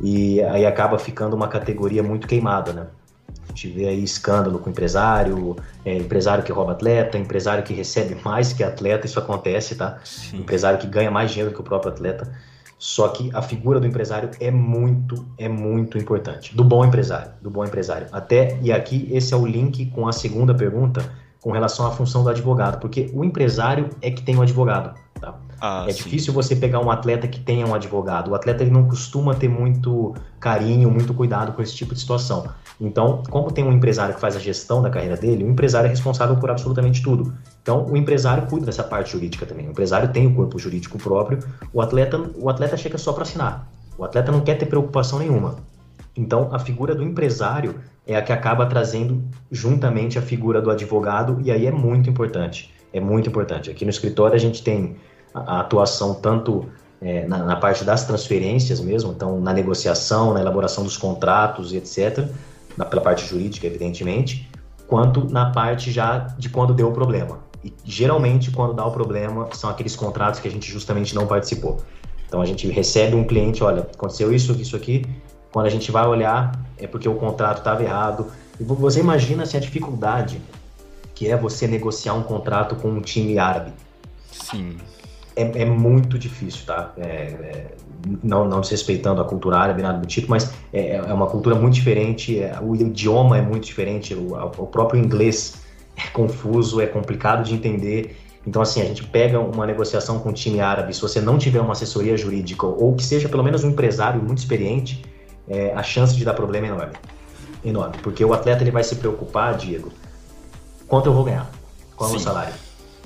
[0.01, 2.87] e aí acaba ficando uma categoria muito queimada, né?
[3.55, 8.53] Gente vê aí escândalo com empresário, é, empresário que rouba atleta, empresário que recebe mais
[8.53, 9.97] que atleta, isso acontece, tá?
[10.03, 10.39] Sim.
[10.39, 12.31] Empresário que ganha mais dinheiro que o próprio atleta.
[12.77, 16.53] Só que a figura do empresário é muito, é muito importante.
[16.53, 18.07] Do bom empresário, do bom empresário.
[18.11, 21.09] Até, e aqui esse é o link com a segunda pergunta,
[21.45, 24.97] com relação à função do advogado, porque o empresário é que tem o um advogado.
[25.21, 25.35] Tá?
[25.61, 26.01] Ah, é sim.
[26.01, 28.31] difícil você pegar um atleta que tenha um advogado.
[28.31, 32.49] O atleta ele não costuma ter muito carinho, muito cuidado com esse tipo de situação.
[32.81, 35.89] Então, como tem um empresário que faz a gestão da carreira dele, o empresário é
[35.91, 37.31] responsável por absolutamente tudo.
[37.61, 39.67] Então, o empresário cuida dessa parte jurídica também.
[39.67, 41.37] O empresário tem o corpo jurídico próprio.
[41.71, 43.67] O atleta, o atleta chega só para assinar.
[43.99, 45.57] O atleta não quer ter preocupação nenhuma.
[46.15, 47.75] Então, a figura do empresário
[48.07, 52.73] é a que acaba trazendo juntamente a figura do advogado, e aí é muito importante.
[52.93, 53.69] É muito importante.
[53.69, 54.95] Aqui no escritório a gente tem
[55.33, 56.67] a, atuação tanto
[57.01, 61.77] é, na, na, parte das transferências mesmo, então na negociação, na elaboração dos contratos e
[61.77, 62.25] etc.,
[62.77, 64.49] na, pela parte jurídica, evidentemente,
[64.87, 67.39] quanto na parte já de quando deu o problema.
[67.63, 71.81] E geralmente, quando dá o problema, são aqueles contratos que a gente justamente não participou.
[72.27, 75.05] Então a gente recebe um cliente, olha, aconteceu isso, isso aqui.
[75.55, 78.27] Quando a gente vai olhar, é porque o contrato estava errado.
[78.59, 80.41] E você imagina assim, a dificuldade
[81.13, 83.71] que é você negociar um contrato com um time árabe.
[84.29, 84.75] Sim
[85.35, 86.93] é, é muito difícil, tá?
[86.97, 87.67] É, é,
[88.23, 91.73] não, não desrespeitando a cultura árabe, nada do tipo, mas é, é uma cultura muito
[91.73, 95.61] diferente, é, o idioma é muito diferente, o, o próprio inglês
[95.97, 98.17] é confuso, é complicado de entender.
[98.47, 101.59] Então, assim, a gente pega uma negociação com o time árabe, se você não tiver
[101.59, 105.03] uma assessoria jurídica, ou que seja pelo menos um empresário muito experiente,
[105.47, 106.93] é, a chance de dar problema é enorme.
[107.63, 107.97] Enorme.
[108.01, 109.91] Porque o atleta ele vai se preocupar, Diego,
[110.87, 111.49] quanto eu vou ganhar?
[111.95, 112.53] Qual é o meu salário?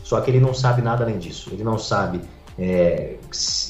[0.03, 1.49] Só que ele não sabe nada além disso.
[1.53, 2.21] Ele não sabe
[2.57, 3.15] é,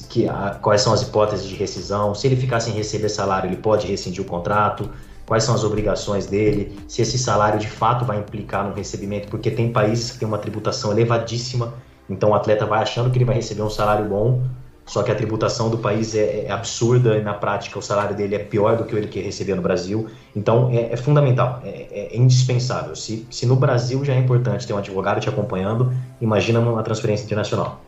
[0.10, 3.58] que, a, quais são as hipóteses de rescisão, se ele ficar sem receber salário, ele
[3.58, 4.90] pode rescindir o contrato,
[5.26, 9.52] quais são as obrigações dele, se esse salário de fato vai implicar no recebimento, porque
[9.52, 11.76] tem países que têm uma tributação elevadíssima,
[12.10, 14.42] então o atleta vai achando que ele vai receber um salário bom,
[14.90, 18.34] só que a tributação do país é, é, absurda e na prática o salário dele
[18.34, 20.10] é pior do que ele que recebia no Brasil.
[20.36, 22.96] Então é, é fundamental, é, é, indispensável.
[22.96, 27.24] Se, se no Brasil já é importante ter um advogado te acompanhando, imagina uma transferência
[27.24, 27.80] internacional.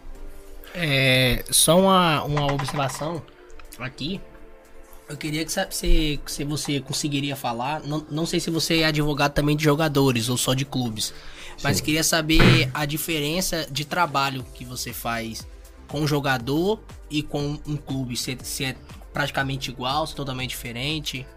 [0.75, 3.19] É, só uma, uma observação
[3.79, 4.21] aqui.
[5.09, 9.33] Eu queria que se, se você conseguiria falar, não, não sei se você é advogado
[9.33, 11.15] também de jogadores ou só de clubes,
[11.63, 11.83] mas Sim.
[11.83, 15.49] queria saber a diferença de trabalho que você faz
[15.91, 18.75] com um jogador e com um clube, se, se é
[19.11, 21.27] praticamente igual, se é totalmente diferente.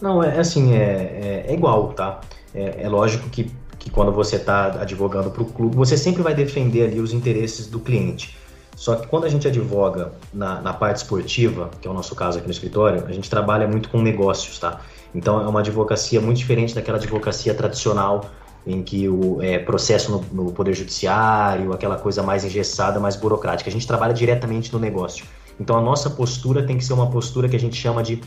[0.00, 2.20] Não, é assim, é, é, é igual, tá?
[2.54, 6.34] É, é lógico que, que quando você está advogando para o clube, você sempre vai
[6.34, 8.36] defender ali os interesses do cliente.
[8.76, 12.38] Só que quando a gente advoga na, na, parte esportiva, que é o nosso caso
[12.38, 14.80] aqui no escritório, a gente trabalha muito com negócios, tá?
[15.14, 18.30] Então é uma advocacia muito diferente daquela advocacia tradicional
[18.66, 23.68] em que o é, processo no, no, poder judiciário, aquela coisa mais engessada, mais burocrática.
[23.68, 25.26] A gente trabalha diretamente no negócio.
[25.60, 28.20] Então a nossa postura tem que ser uma postura que a gente chama de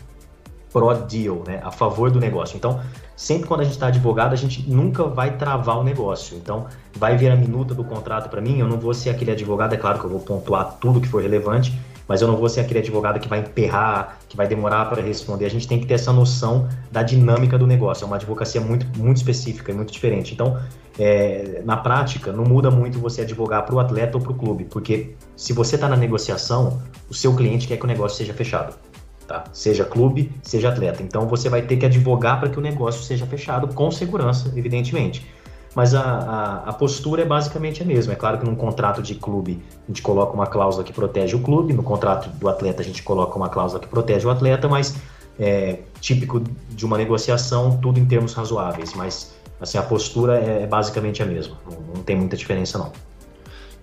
[0.71, 1.59] pro-deal, né?
[1.63, 2.55] a favor do negócio.
[2.55, 2.79] Então,
[3.15, 6.37] sempre quando a gente está advogado, a gente nunca vai travar o negócio.
[6.37, 9.73] Então, vai vir a minuta do contrato para mim, eu não vou ser aquele advogado,
[9.73, 11.73] é claro que eu vou pontuar tudo que for relevante,
[12.07, 15.45] mas eu não vou ser aquele advogado que vai emperrar, que vai demorar para responder.
[15.45, 18.03] A gente tem que ter essa noção da dinâmica do negócio.
[18.03, 20.33] É uma advocacia muito, muito específica e muito diferente.
[20.33, 20.59] Então,
[20.97, 24.65] é, na prática, não muda muito você advogar para o atleta ou para o clube,
[24.65, 28.75] porque se você está na negociação, o seu cliente quer que o negócio seja fechado
[29.27, 29.43] tá?
[29.51, 31.03] Seja clube, seja atleta.
[31.03, 35.27] Então você vai ter que advogar para que o negócio seja fechado com segurança, evidentemente.
[35.77, 38.13] Mas a, a, a, postura é basicamente a mesma.
[38.13, 41.39] É claro que num contrato de clube a gente coloca uma cláusula que protege o
[41.39, 44.95] clube, no contrato do atleta a gente coloca uma cláusula que protege o atleta, mas
[45.39, 48.95] é típico de uma negociação, tudo em termos razoáveis.
[48.95, 51.55] Mas assim, a postura é, é basicamente a mesma.
[51.69, 52.91] Não, não tem muita diferença não.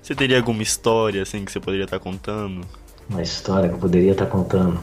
[0.03, 2.67] Você teria alguma história assim que você poderia estar contando?
[3.09, 4.81] Uma história que eu poderia estar contando.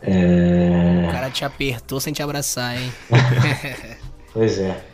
[0.00, 1.08] É...
[1.10, 2.90] O cara te apertou sem te abraçar, hein?
[4.32, 4.93] pois é.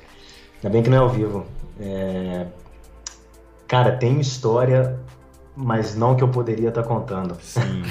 [0.62, 1.46] Ainda bem que não é ao vivo.
[1.80, 2.46] É...
[3.66, 4.98] Cara, tem história,
[5.56, 7.36] mas não que eu poderia estar tá contando.
[7.40, 7.82] Sim.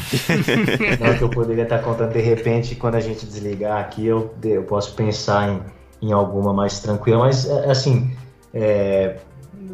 [1.00, 2.14] não que eu poderia estar tá contando.
[2.14, 5.62] De repente, quando a gente desligar aqui, eu, eu posso pensar em,
[6.10, 7.20] em alguma mais tranquila.
[7.20, 8.12] Mas, é, assim,
[8.54, 9.18] é...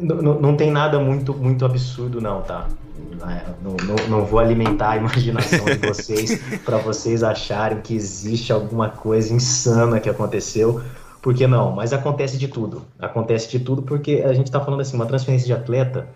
[0.00, 2.66] não tem nada muito, muito absurdo, não, tá?
[3.28, 8.52] É, não, não, não, vou alimentar a imaginação de vocês para vocês acharem que existe
[8.52, 10.82] alguma coisa insana que aconteceu,
[11.26, 12.86] porque não, mas acontece de tudo.
[13.00, 16.06] Acontece de tudo porque a gente está falando assim, uma transferência de atleta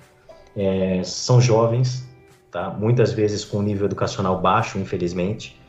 [0.55, 2.09] é, são jovens,
[2.49, 2.71] tá?
[2.71, 5.61] muitas vezes com nível educacional baixo, infelizmente.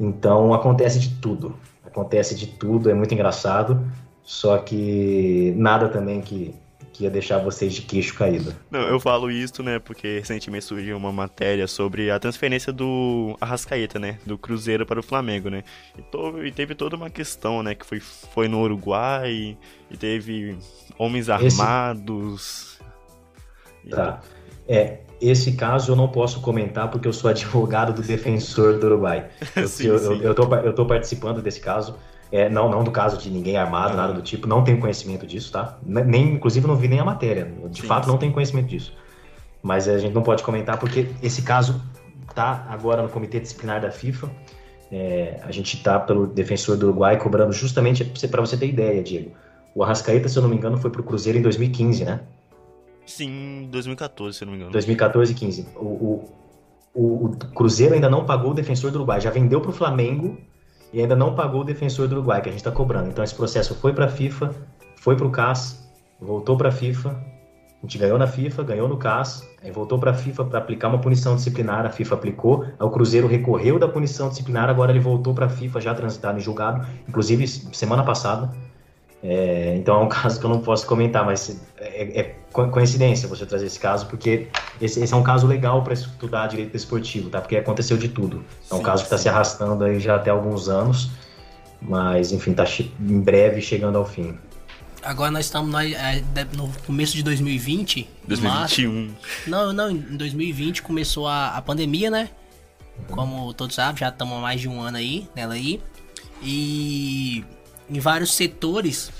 [0.00, 1.54] Então acontece de tudo.
[1.86, 3.80] Acontece de tudo, é muito engraçado,
[4.24, 6.52] só que nada também que
[6.94, 8.54] que ia deixar vocês de queixo caído.
[8.70, 13.98] Não, eu falo isso, né, porque recentemente surgiu uma matéria sobre a transferência do Arrascaeta,
[13.98, 15.64] né, do Cruzeiro para o Flamengo, né,
[15.98, 19.58] e, to, e teve toda uma questão, né, que foi, foi no Uruguai,
[19.90, 20.56] e teve
[20.96, 22.78] homens armados...
[23.84, 23.94] Esse...
[23.94, 24.22] Tá,
[24.68, 29.28] é, esse caso eu não posso comentar porque eu sou advogado do defensor do Uruguai.
[29.56, 30.06] Eu, sim, eu, sim.
[30.06, 31.96] eu, eu, tô, eu tô participando desse caso,
[32.34, 35.52] é, não, não do caso de ninguém armado, nada do tipo, não tenho conhecimento disso,
[35.52, 35.78] tá?
[35.84, 38.10] Nem, inclusive não vi nem a matéria, de sim, fato sim.
[38.10, 38.92] não tenho conhecimento disso.
[39.62, 41.80] Mas a gente não pode comentar porque esse caso
[42.34, 44.28] tá agora no comitê disciplinar da FIFA.
[44.90, 49.30] É, a gente tá pelo defensor do Uruguai cobrando justamente para você ter ideia, Diego.
[49.72, 52.20] O Arrascaeta, se eu não me engano, foi pro Cruzeiro em 2015, né?
[53.06, 54.72] Sim, 2014, se eu não me engano.
[54.72, 55.68] 2014 e 15.
[55.76, 56.32] O, o,
[56.92, 60.36] o, o Cruzeiro ainda não pagou o defensor do Uruguai, já vendeu pro Flamengo
[60.94, 63.08] e ainda não pagou o defensor do Uruguai, que a gente está cobrando.
[63.08, 64.54] Então esse processo foi para a FIFA,
[64.94, 68.96] foi para o CAS, voltou para a FIFA, a gente ganhou na FIFA, ganhou no
[68.96, 72.72] CAS, aí voltou para a FIFA para aplicar uma punição disciplinar, a FIFA aplicou, aí
[72.78, 76.40] o Cruzeiro recorreu da punição disciplinar, agora ele voltou para a FIFA já transitado em
[76.40, 78.52] julgado, inclusive semana passada.
[79.26, 83.46] É, então é um caso que eu não posso comentar, mas é, é coincidência você
[83.46, 84.48] trazer esse caso, porque
[84.80, 87.40] esse, esse é um caso legal para estudar direito esportivo, tá?
[87.40, 88.44] Porque aconteceu de tudo.
[88.70, 91.10] É um sim, caso que está se arrastando aí já até alguns anos,
[91.80, 92.64] mas enfim, está
[93.00, 94.38] em breve chegando ao fim.
[95.02, 96.22] Agora nós estamos no, é,
[96.54, 98.08] no começo de 2020.
[98.28, 98.92] 2021.
[98.92, 99.16] Março.
[99.46, 102.30] Não, não, em 2020 começou a, a pandemia, né?
[102.98, 103.16] Uhum.
[103.16, 105.80] Como todos sabem, já estamos há mais de um ano aí, nela aí.
[106.42, 107.44] E
[107.88, 109.10] em vários setores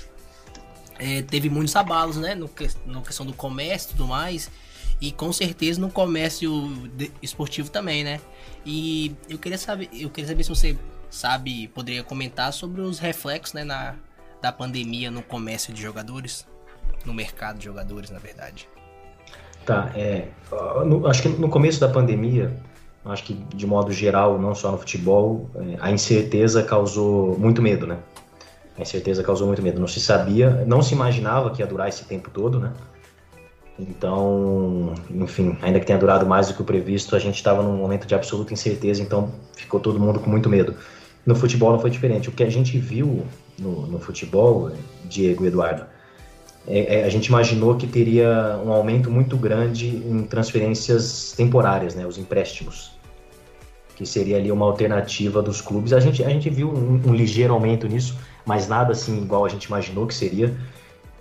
[0.99, 2.35] é, teve muitos abalos, né?
[2.35, 2.49] No,
[2.85, 4.49] na questão do comércio e tudo mais.
[5.01, 6.51] E com certeza no comércio
[7.21, 8.21] esportivo também, né?
[8.65, 10.77] E eu queria saber, eu queria saber se você
[11.09, 13.95] sabe, poderia comentar sobre os reflexos, né, na,
[14.41, 16.47] da pandemia no comércio de jogadores,
[17.05, 18.67] no mercado de jogadores, na verdade.
[19.65, 20.27] Tá, é,
[20.85, 22.55] no, acho que no começo da pandemia,
[23.05, 27.85] acho que de modo geral, não só no futebol, é, a incerteza causou muito medo,
[27.85, 27.97] né?
[28.77, 29.79] A incerteza causou muito medo.
[29.79, 32.73] Não se sabia, não se imaginava que ia durar esse tempo todo, né?
[33.77, 37.75] Então, enfim, ainda que tenha durado mais do que o previsto, a gente estava num
[37.75, 40.75] momento de absoluta incerteza, então ficou todo mundo com muito medo.
[41.25, 42.29] No futebol não foi diferente.
[42.29, 43.25] O que a gente viu
[43.59, 44.71] no, no futebol,
[45.05, 45.85] Diego e Eduardo,
[46.67, 52.05] é, é, a gente imaginou que teria um aumento muito grande em transferências temporárias, né,
[52.07, 52.91] os empréstimos,
[53.95, 55.93] que seria ali uma alternativa dos clubes.
[55.93, 59.49] A gente, a gente viu um, um ligeiro aumento nisso, mas nada assim igual a
[59.49, 60.55] gente imaginou que seria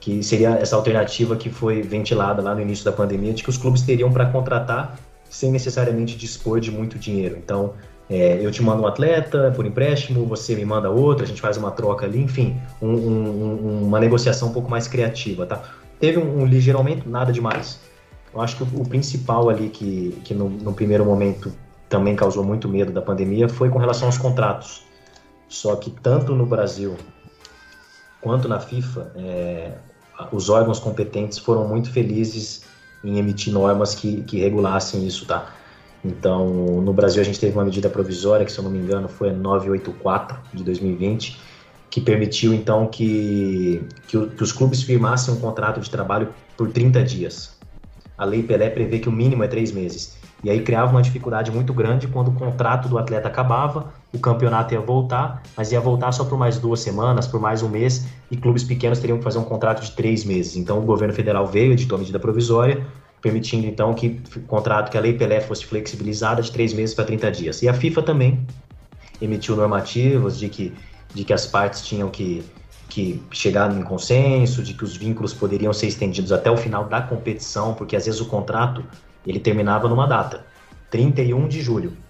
[0.01, 3.57] que seria essa alternativa que foi ventilada lá no início da pandemia, de que os
[3.57, 4.99] clubes teriam para contratar
[5.31, 7.39] sem necessariamente dispor de muito dinheiro.
[7.39, 7.73] Então,
[8.09, 11.57] é, eu te mando um atleta por empréstimo, você me manda outro, a gente faz
[11.57, 15.63] uma troca ali, enfim, um, um, uma negociação um pouco mais criativa, tá?
[15.99, 17.81] Teve um, um ligeiro aumento, nada demais.
[18.33, 21.51] Eu acho que o, o principal ali que, que no, no primeiro momento
[21.89, 24.83] também causou muito medo da pandemia foi com relação aos contratos.
[25.49, 26.97] Só que tanto no Brasil
[28.25, 29.73] quanto na FIFA, é,
[30.33, 32.65] os órgãos competentes foram muito felizes
[33.05, 35.53] em emitir normas que, que regulassem isso, tá?
[36.03, 36.47] Então,
[36.81, 39.29] no Brasil a gente teve uma medida provisória, que se eu não me engano foi
[39.29, 41.39] a 984 de 2020,
[41.91, 47.05] que permitiu então que, que, que, os clubes firmassem um contrato de trabalho por 30
[47.05, 47.59] dias.
[48.17, 50.17] A Lei Pelé prevê que o mínimo é três meses.
[50.43, 54.72] E aí criava uma dificuldade muito grande quando o contrato do atleta acabava, o campeonato
[54.72, 58.37] ia voltar, mas ia voltar só por mais duas semanas, por mais um mês, e
[58.37, 60.57] clubes pequenos teriam que fazer um contrato de três meses.
[60.57, 62.87] Então o governo federal veio, editou a medida provisória,
[63.20, 67.05] permitindo então que o contrato, que a Lei Pelé fosse flexibilizada de três meses para
[67.05, 67.62] 30 dias.
[67.62, 68.46] E a FIFA também
[69.20, 70.72] emitiu normativas de que,
[71.12, 72.44] de que as partes tinham que,
[72.88, 77.03] que chegar em consenso, de que os vínculos poderiam ser estendidos até o final da
[77.03, 78.85] competição, porque às vezes o contrato
[79.27, 80.44] ele terminava numa data,
[80.90, 82.04] 31 de julho.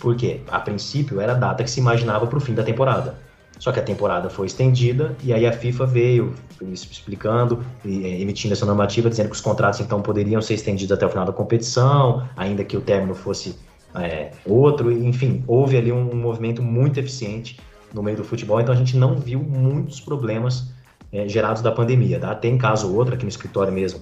[0.00, 0.40] Por quê?
[0.48, 3.16] A princípio era a data que se imaginava para o fim da temporada.
[3.58, 6.34] Só que a temporada foi estendida e aí a FIFA veio
[6.72, 11.04] explicando e é, emitindo essa normativa, dizendo que os contratos então poderiam ser estendidos até
[11.04, 13.56] o final da competição, ainda que o término fosse
[13.96, 14.92] é, outro.
[14.92, 17.58] Enfim, houve ali um, movimento muito eficiente
[17.92, 20.72] no meio do futebol, então a gente não viu muitos problemas
[21.12, 22.20] é, gerados da pandemia.
[22.20, 22.34] Tá?
[22.36, 24.00] Tem caso ou outro aqui no escritório mesmo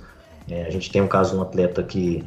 [0.51, 2.25] é, a gente tem um caso de um atleta que,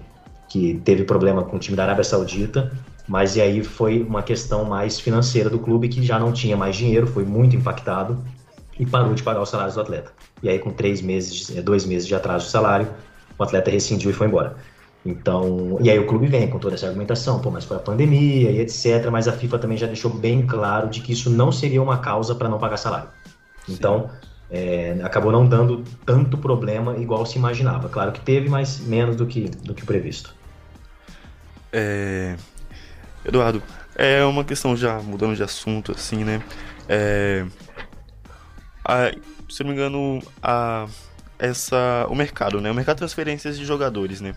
[0.49, 2.71] que teve problema com o time da Arábia Saudita,
[3.10, 6.76] mas e aí foi uma questão mais financeira do clube que já não tinha mais
[6.76, 8.24] dinheiro, foi muito impactado
[8.80, 10.12] e parou de pagar os salários do atleta.
[10.43, 12.88] E aí com três meses, é, dois meses de atraso de salário,
[13.36, 14.56] o atleta rescindiu e foi embora.
[15.04, 18.52] Então, e aí o clube vem com toda essa argumentação, pô, mas foi a pandemia
[18.52, 21.82] e etc, mas a FIFA também já deixou bem claro de que isso não seria
[21.82, 23.10] uma causa para não pagar salário.
[23.67, 24.12] Então,
[24.52, 27.89] é, acabou não dando tanto problema igual se imaginava.
[27.89, 30.36] Claro que teve, mas menos do que, do que previsto.
[31.74, 32.36] É...
[33.25, 33.62] Eduardo,
[33.95, 36.41] é uma questão já mudando de assunto, assim, né?
[36.88, 37.45] É...
[38.84, 39.12] A,
[39.49, 40.88] se não me engano, a,
[41.38, 42.71] essa, o mercado, né?
[42.71, 44.36] O mercado de transferências de jogadores, né?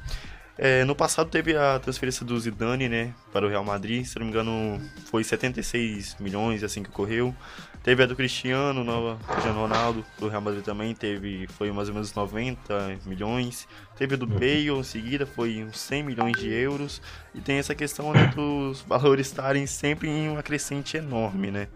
[0.58, 4.26] É, no passado teve a transferência do Zidane, né, para o Real Madrid, se não
[4.26, 7.34] me engano foi 76 milhões assim que ocorreu.
[7.82, 11.94] Teve a do Cristiano, no Cristiano Ronaldo, do Real Madrid também, teve, foi mais ou
[11.94, 13.66] menos 90 milhões.
[13.96, 17.02] Teve a do Bale em seguida, foi uns 100 milhões de euros.
[17.34, 21.66] E tem essa questão né, dos valores estarem sempre em uma crescente enorme, né?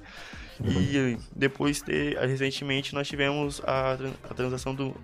[0.65, 3.99] E depois, de, recentemente, nós tivemos a,
[4.31, 4.97] a transação do,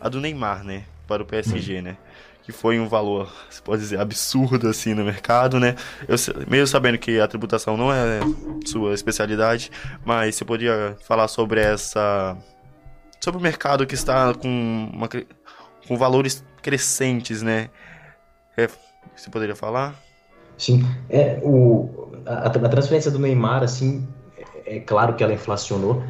[0.00, 0.84] a do Neymar, né?
[1.06, 1.98] Para o PSG, né?
[2.44, 5.74] Que foi um valor, se pode dizer, absurdo assim no mercado, né?
[6.06, 8.20] Eu, mesmo sabendo que a tributação não é
[8.66, 9.70] sua especialidade,
[10.04, 12.36] mas você podia falar sobre essa
[13.18, 15.08] sobre o mercado que está com, uma,
[15.88, 17.70] com valores crescentes, né?
[18.56, 18.68] É,
[19.16, 19.94] você poderia falar?
[20.58, 24.06] Sim, é o a, a transferência do Neymar assim,
[24.66, 26.04] é, é claro que ela inflacionou.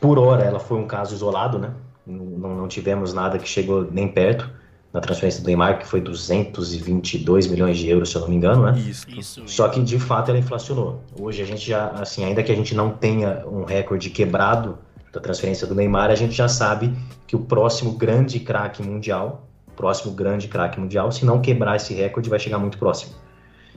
[0.00, 1.74] Por hora, ela foi um caso isolado, né?
[2.06, 4.57] Não, não tivemos nada que chegou nem perto
[4.92, 8.64] na transferência do Neymar, que foi 222 milhões de euros, se eu não me engano,
[8.64, 8.78] né?
[8.78, 9.42] Isso, isso.
[9.46, 11.02] Só que de fato ela inflacionou.
[11.18, 14.78] Hoje a gente já, assim, ainda que a gente não tenha um recorde quebrado
[15.12, 16.94] da transferência do Neymar, a gente já sabe
[17.26, 19.46] que o próximo grande craque mundial,
[19.76, 23.12] próximo grande craque mundial, se não quebrar esse recorde, vai chegar muito próximo.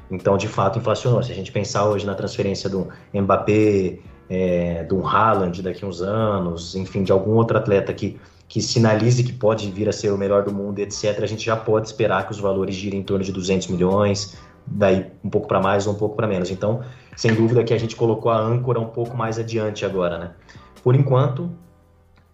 [0.10, 1.21] Então, de fato, inflacionou.
[1.24, 6.02] Se a gente pensar hoje na transferência do Mbappé, é, do Haaland daqui a uns
[6.02, 8.17] anos, enfim, de algum outro atleta que
[8.51, 11.55] que sinalize que pode vir a ser o melhor do mundo, etc., a gente já
[11.55, 14.37] pode esperar que os valores girem em torno de 200 milhões,
[14.67, 16.51] daí um pouco para mais ou um pouco para menos.
[16.51, 16.81] Então,
[17.15, 20.32] sem dúvida que a gente colocou a âncora um pouco mais adiante agora, né?
[20.84, 21.49] Por enquanto,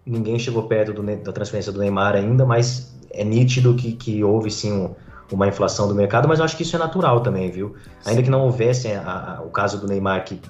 [0.04, 4.50] ninguém chegou perto do, da transferência do Neymar ainda, mas é, nítido que, que houve
[4.50, 4.96] sim um,
[5.30, 7.76] uma inflação do mercado, mas eu acho que isso é natural também, viu?
[8.04, 10.40] Ainda que não houvesse a, a, o caso do Neymar, que,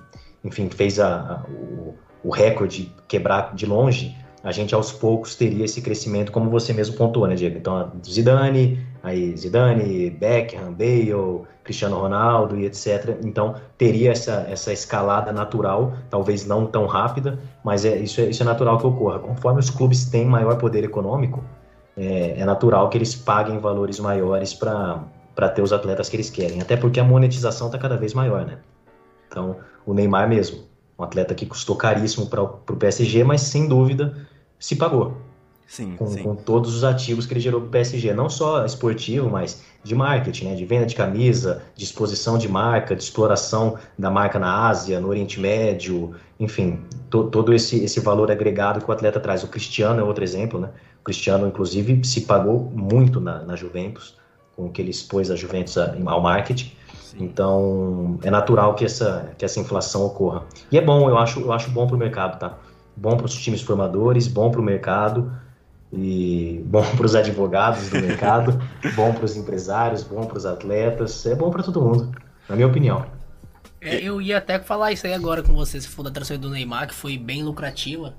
[0.42, 5.80] enfim, fez a, o, o recorde quebrar de longe, a gente aos poucos teria esse
[5.82, 7.58] crescimento, como você mesmo pontuou, né, Diego?
[7.58, 13.18] Então, Zidane, aí Zidane, Beckham, Bale, Cristiano Ronaldo e etc.
[13.22, 18.42] Então, teria essa, essa escalada natural, talvez não tão rápida, mas é, isso, é, isso
[18.42, 19.18] é natural que ocorra.
[19.18, 21.44] Conforme os clubes têm maior poder econômico,
[21.96, 26.62] é, é natural que eles paguem valores maiores para ter os atletas que eles querem.
[26.62, 28.58] Até porque a monetização está cada vez maior, né?
[29.28, 30.60] Então, o Neymar mesmo,
[30.98, 34.27] um atleta que custou caríssimo para o PSG, mas sem dúvida
[34.58, 35.16] se pagou.
[35.68, 36.22] Sim, com, sim.
[36.22, 39.94] com todos os ativos que ele gerou para o PSG, não só esportivo, mas de
[39.94, 40.54] marketing, né?
[40.54, 45.08] de venda de camisa, de exposição de marca, de exploração da marca na Ásia, no
[45.08, 46.80] Oriente Médio, enfim,
[47.10, 49.44] to, todo esse, esse valor agregado que o atleta traz.
[49.44, 50.70] O Cristiano é outro exemplo, né?
[51.02, 54.16] O Cristiano, inclusive, se pagou muito na, na Juventus,
[54.56, 56.72] com o que ele expôs a Juventus ao marketing.
[57.02, 57.24] Sim.
[57.24, 60.44] Então, é natural que essa, que essa inflação ocorra.
[60.72, 62.58] E é bom, eu acho, eu acho bom para o mercado, tá?
[63.00, 65.32] Bom para os times formadores, bom para o mercado
[65.92, 68.60] e bom para os advogados do mercado,
[68.94, 72.12] bom para os empresários, bom para os atletas, é bom para todo mundo,
[72.48, 73.06] na minha opinião.
[73.80, 76.52] É, eu ia até falar isso aí agora com você, se for da transferência do
[76.52, 78.14] Neymar, que foi bem lucrativa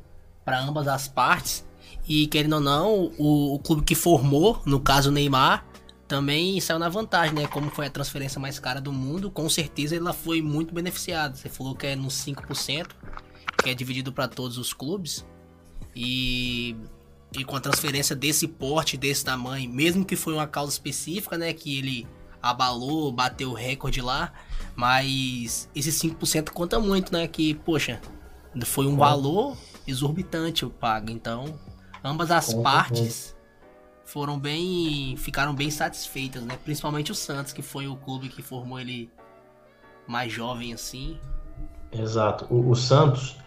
[0.46, 1.68] para ambas as partes.
[2.08, 5.66] E querendo ou não, o, o, clube que formou, no caso o Neymar,
[6.08, 7.46] também saiu na vantagem, né?
[7.46, 11.36] Como foi a transferência mais cara do mundo, com certeza ela foi muito beneficiada.
[11.36, 12.88] Você falou que é nos 5%,
[13.62, 15.26] que é dividido para todos os clubes.
[15.96, 16.76] E
[17.38, 21.54] e com a transferência desse porte, desse tamanho, mesmo que foi uma causa específica, né,
[21.54, 22.08] que ele
[22.42, 24.32] abalou, bateu o recorde lá,
[24.76, 28.02] mas esse 5% conta muito, né, que, poxa,
[28.66, 29.56] foi um valor
[29.86, 31.60] exorbitante o pago, então
[32.04, 33.36] ambas as partes
[34.06, 38.80] foram bem, ficaram bem satisfeitas, né, principalmente o Santos, que foi o clube que formou
[38.80, 39.12] ele
[40.08, 41.20] mais jovem assim.
[41.92, 43.38] Exato, o, o Santos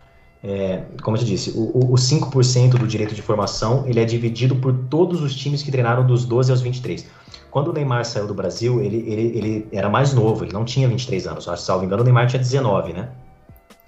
[0.45, 4.57] é, como eu te disse, o, o 5% do direito de formação ele é dividido
[4.57, 7.07] por todos os times que treinaram dos 12 aos 23.
[7.51, 10.89] Quando o Neymar saiu do Brasil, ele, ele, ele era mais novo, ele não tinha
[10.89, 11.49] 23 anos.
[11.49, 13.11] Acho, salvo engano, o Neymar tinha 19, né?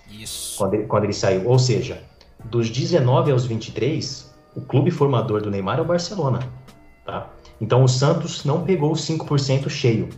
[0.09, 0.59] Isso.
[0.59, 1.49] Quando ele, quando ele saiu.
[1.49, 2.01] Ou seja,
[2.45, 6.39] dos 19 aos 23, o clube formador do Neymar é o Barcelona.
[7.05, 7.31] Tá?
[7.61, 10.09] Então o Santos não pegou o 5% cheio.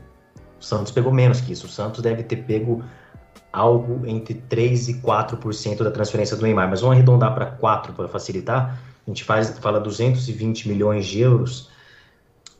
[0.60, 1.66] O Santos pegou menos que isso.
[1.66, 2.82] O Santos deve ter pego
[3.56, 8.06] algo entre 3 e 4% da transferência do Neymar, mas vamos arredondar para 4 para
[8.06, 8.78] facilitar.
[9.06, 11.70] A gente faz, fala 220 milhões de euros,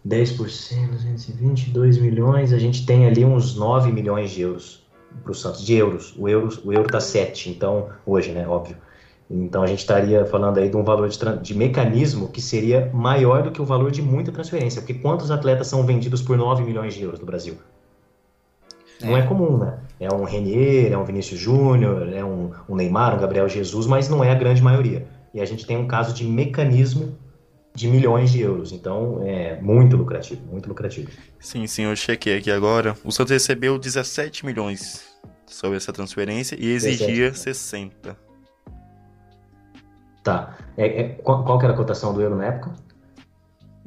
[0.09, 4.87] 10%, 222 milhões, a gente tem ali uns 9 milhões de euros
[5.23, 6.15] para o Santos, de euros.
[6.17, 8.77] O euro o euro tá 7, então hoje, né, óbvio.
[9.31, 13.43] Então a gente estaria falando aí de um valor de, de, mecanismo que seria maior
[13.43, 16.95] do que o valor de muita transferência, porque quantos atletas são vendidos por 9 milhões
[16.95, 17.57] de euros no Brasil?
[19.01, 19.07] É.
[19.07, 19.79] Não é comum, né?
[19.99, 24.09] É um Renier, é um Vinícius Júnior, é um, um Neymar, um Gabriel Jesus, mas
[24.09, 25.07] não é a grande maioria.
[25.33, 27.17] E a gente tem um caso de mecanismo
[27.75, 28.73] de milhões de euros.
[28.73, 31.11] Então, é muito lucrativo, muito lucrativo.
[31.39, 32.97] Sim, sim, eu chequei aqui agora.
[33.05, 35.05] O Santos recebeu 17 milhões
[35.47, 38.17] sobre essa transferência e exigia 60.
[40.25, 40.57] Tá.
[40.77, 42.75] É, é, qual, qual que era a cotação do euro na época?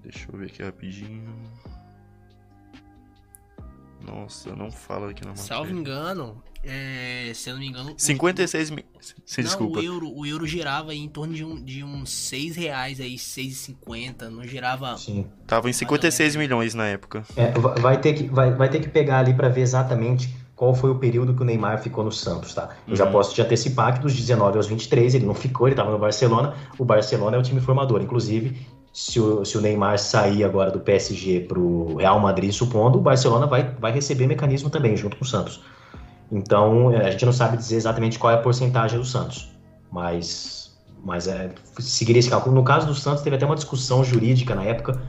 [0.02, 1.24] Deixa eu ver aqui rapidinho.
[4.10, 5.48] Nossa, não fala aqui na matéria.
[5.48, 7.94] Salvo engano, é, se eu não me engano...
[7.96, 8.84] 56 mil...
[9.26, 9.80] Se desculpa.
[9.80, 14.30] O euro, o euro girava em torno de, um, de uns 6 reais aí, 6,50,
[14.30, 14.98] não girava...
[14.98, 15.28] Sim.
[15.46, 17.24] Tava em 56 milhões na época.
[17.36, 20.90] É, vai, ter que, vai, vai ter que pegar ali para ver exatamente qual foi
[20.90, 22.76] o período que o Neymar ficou no Santos, tá?
[22.86, 22.96] Eu uhum.
[22.98, 25.98] já posso te antecipar que dos 19 aos 23 ele não ficou, ele estava no
[25.98, 26.54] Barcelona.
[26.78, 30.80] O Barcelona é o time formador, inclusive se o, se o Neymar sair agora do
[30.80, 35.24] PSG para o Real Madrid, supondo, o Barcelona vai, vai receber mecanismo também, junto com
[35.24, 35.62] o Santos.
[36.32, 39.52] Então, é, a gente não sabe dizer exatamente qual é a porcentagem do Santos,
[39.92, 42.56] mas, mas é, seguiria esse cálculo.
[42.56, 45.02] No caso do Santos, teve até uma discussão jurídica na época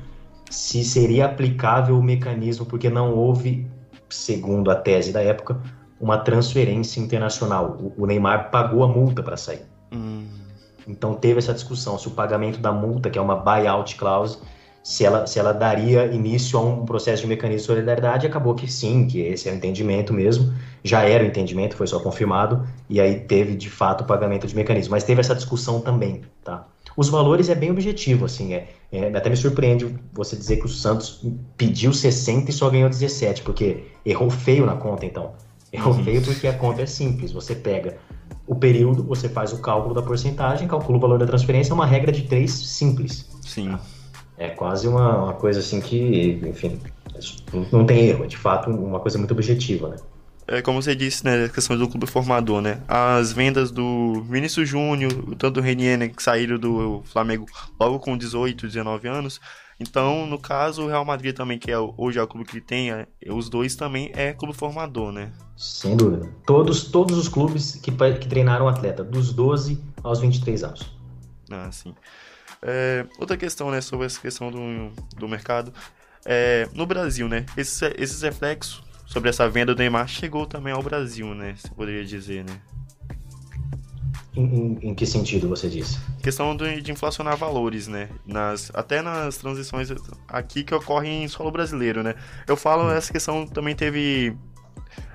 [0.51, 3.71] se seria aplicável o mecanismo, porque não houve,
[4.09, 5.61] segundo a tese da época,
[6.01, 7.79] uma transferência internacional.
[7.81, 9.63] O, o Neymar pagou a multa para sair.
[9.93, 10.27] Hum.
[10.91, 14.39] Então teve essa discussão se o pagamento da multa, que é uma buyout clause,
[14.83, 18.71] se ela, se ela daria início a um processo de mecanismo de solidariedade, acabou que
[18.71, 23.01] sim, que esse é o entendimento mesmo, já era o entendimento, foi só confirmado, e
[23.01, 24.93] aí teve de fato o pagamento de mecanismo.
[24.93, 26.67] Mas teve essa discussão também, tá?
[26.97, 30.69] Os valores é bem objetivo, assim, é, é, até me surpreende você dizer que o
[30.69, 31.25] Santos
[31.57, 35.33] pediu 60 e só ganhou 17, porque errou feio na conta, então.
[35.73, 36.03] Errou uhum.
[36.03, 37.99] feio porque a conta é simples, você pega
[38.51, 41.87] o período, você faz o cálculo da porcentagem, calcula o valor da transferência, é uma
[41.87, 43.31] regra de três simples.
[43.43, 43.79] Sim.
[44.37, 46.81] É quase uma, uma coisa assim que, enfim,
[47.71, 49.97] não tem erro, é de fato uma coisa muito objetiva, né?
[50.49, 52.81] É, como você disse, né, a questão do clube formador, né?
[52.89, 57.47] As vendas do Vinícius Júnior, tanto do Renier, né, que saíram do Flamengo
[57.79, 59.41] logo com 18, 19 anos.
[59.81, 62.91] Então, no caso, o Real Madrid também, que é hoje é o clube que tem,
[62.91, 65.33] é, os dois também é clube formador, né?
[65.57, 66.31] Sem dúvida.
[66.47, 70.93] Todos, todos os clubes que, que treinaram atleta, dos 12 aos 23 anos.
[71.51, 71.95] Ah, sim.
[72.61, 75.73] É, outra questão, né, sobre essa questão do, do mercado.
[76.27, 80.83] É, no Brasil, né, esses, esses reflexos sobre essa venda do Neymar chegou também ao
[80.83, 81.57] Brasil, né?
[81.57, 82.61] Você poderia dizer, né?
[84.37, 85.99] Em, em, em que sentido você disse?
[86.23, 88.09] Questão de, de, inflacionar valores, né?
[88.25, 89.89] Nas, até nas transições
[90.29, 92.15] aqui que ocorrem em solo brasileiro, né?
[92.47, 92.93] Eu falo, hum.
[92.93, 94.37] essa questão também teve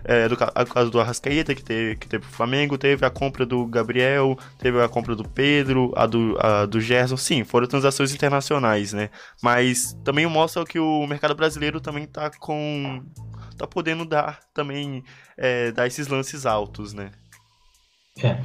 [0.04, 3.66] é, do caso do Arrascaeta, que teve, que teve o Flamengo, teve a compra do
[3.66, 7.18] Gabriel, teve a compra do Pedro, a do, a do Gerson.
[7.18, 9.10] Sim, foram transações internacionais, né?
[9.42, 13.04] Mas também mostra que o mercado brasileiro também tá com
[13.58, 15.04] tá podendo dar também,
[15.38, 17.12] é, dar esses lances altos, né?
[18.24, 18.40] É,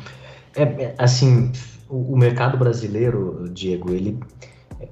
[0.55, 1.53] é, é assim,
[1.88, 4.18] o, o, mercado brasileiro, Diego, ele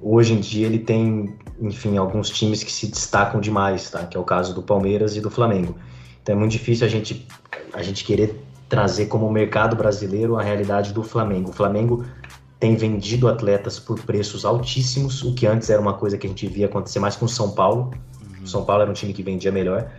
[0.01, 4.05] hoje em dia ele tem, enfim, alguns times que se destacam demais, tá?
[4.05, 5.75] Que é o caso do Palmeiras e do Flamengo.
[6.21, 7.27] Então é muito difícil a gente,
[7.73, 11.49] a gente querer trazer como mercado brasileiro a realidade do Flamengo.
[11.49, 12.05] O Flamengo
[12.59, 16.45] tem vendido atletas por preços altíssimos, o que antes era uma coisa que a gente
[16.47, 17.91] via acontecer mais com o São Paulo.
[18.21, 18.45] Uhum.
[18.45, 19.89] São Paulo era um time que vendia melhor.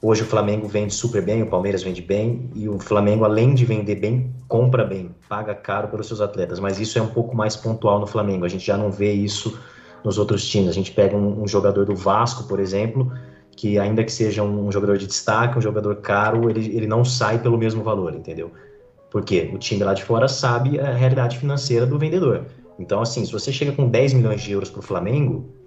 [0.00, 3.64] Hoje o Flamengo vende super bem, o Palmeiras vende bem, e o Flamengo, além de
[3.64, 6.60] vender bem, compra bem, paga caro pelos seus atletas.
[6.60, 8.44] Mas isso é um pouco mais pontual no Flamengo.
[8.44, 9.58] A gente já não vê isso
[10.04, 10.68] nos outros times.
[10.68, 13.12] A gente pega um, um jogador do Vasco, por exemplo,
[13.56, 17.40] que ainda que seja um jogador de destaque, um jogador caro, ele, ele não sai
[17.40, 18.52] pelo mesmo valor, entendeu?
[19.10, 22.46] Porque o time lá de fora sabe a realidade financeira do vendedor.
[22.78, 25.57] Então, assim, se você chega com 10 milhões de euros para o Flamengo,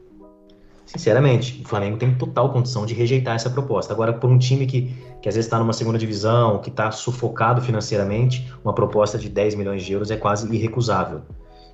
[0.86, 3.94] Sinceramente, o Flamengo tem total condição de rejeitar essa proposta.
[3.94, 7.62] Agora, por um time que, que às vezes está numa segunda divisão, que está sufocado
[7.62, 11.22] financeiramente, uma proposta de 10 milhões de euros é quase irrecusável.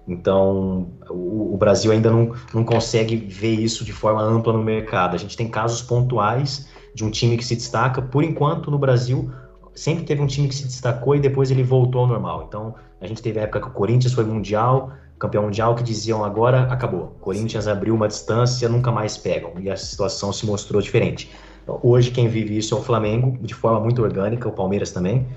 [0.08, 5.16] Então, o, o, Brasil ainda não, não consegue ver isso de forma ampla no mercado.
[5.16, 8.02] A gente tem casos pontuais de um time que se destaca.
[8.02, 9.30] Por enquanto, no Brasil,
[9.76, 12.46] sempre teve um time que se destacou e depois ele voltou ao normal.
[12.48, 16.24] Então, a gente teve a época que o Corinthians foi mundial, campeão mundial que diziam
[16.24, 17.16] agora acabou.
[17.22, 19.54] Corinthians abriu uma distância, nunca mais pegam.
[19.60, 21.32] E a situação se mostrou diferente.
[21.64, 25.28] Então, hoje quem vive isso é o Flamengo, de forma muito orgânica, o Palmeiras também.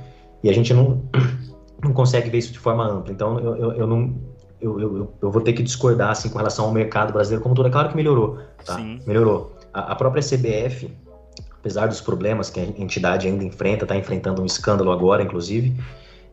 [0.43, 1.03] E a gente não,
[1.83, 3.13] não consegue ver isso de forma ampla.
[3.13, 4.15] Então eu, eu, eu não.
[4.61, 7.67] Eu, eu, eu, vou ter que discordar assim, com relação ao mercado brasileiro como todo.
[7.67, 8.39] É claro que melhorou.
[8.65, 8.79] Tá?
[9.07, 9.57] Melhorou.
[9.73, 10.95] A, a própria CBF,
[11.59, 15.75] apesar dos problemas que a entidade ainda enfrenta, está enfrentando um escândalo agora, inclusive,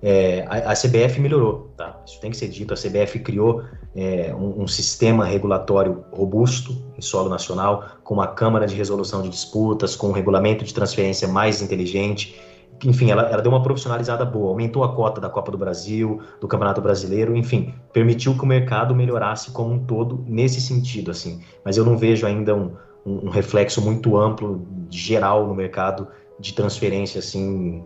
[0.01, 1.99] é, a, a, CBF melhorou, tá?
[2.05, 2.73] Isso tem que ser dito.
[2.73, 3.63] A CBF criou
[3.95, 9.29] é, um, um, sistema regulatório robusto em solo nacional, com uma câmara de resolução de
[9.29, 12.39] disputas, com um regulamento de transferência mais inteligente.
[12.85, 16.47] Enfim, ela, ela deu uma profissionalizada boa, aumentou a cota da Copa do Brasil, do
[16.47, 21.41] Campeonato Brasileiro, enfim, permitiu que o mercado melhorasse como um todo nesse sentido, assim.
[21.65, 22.71] Mas eu não vejo ainda um,
[23.03, 26.07] um, um reflexo muito amplo, geral no mercado
[26.39, 27.83] de transferência, assim,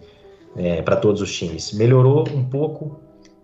[0.56, 1.72] é, para todos os times.
[1.72, 3.00] Melhorou um pouco,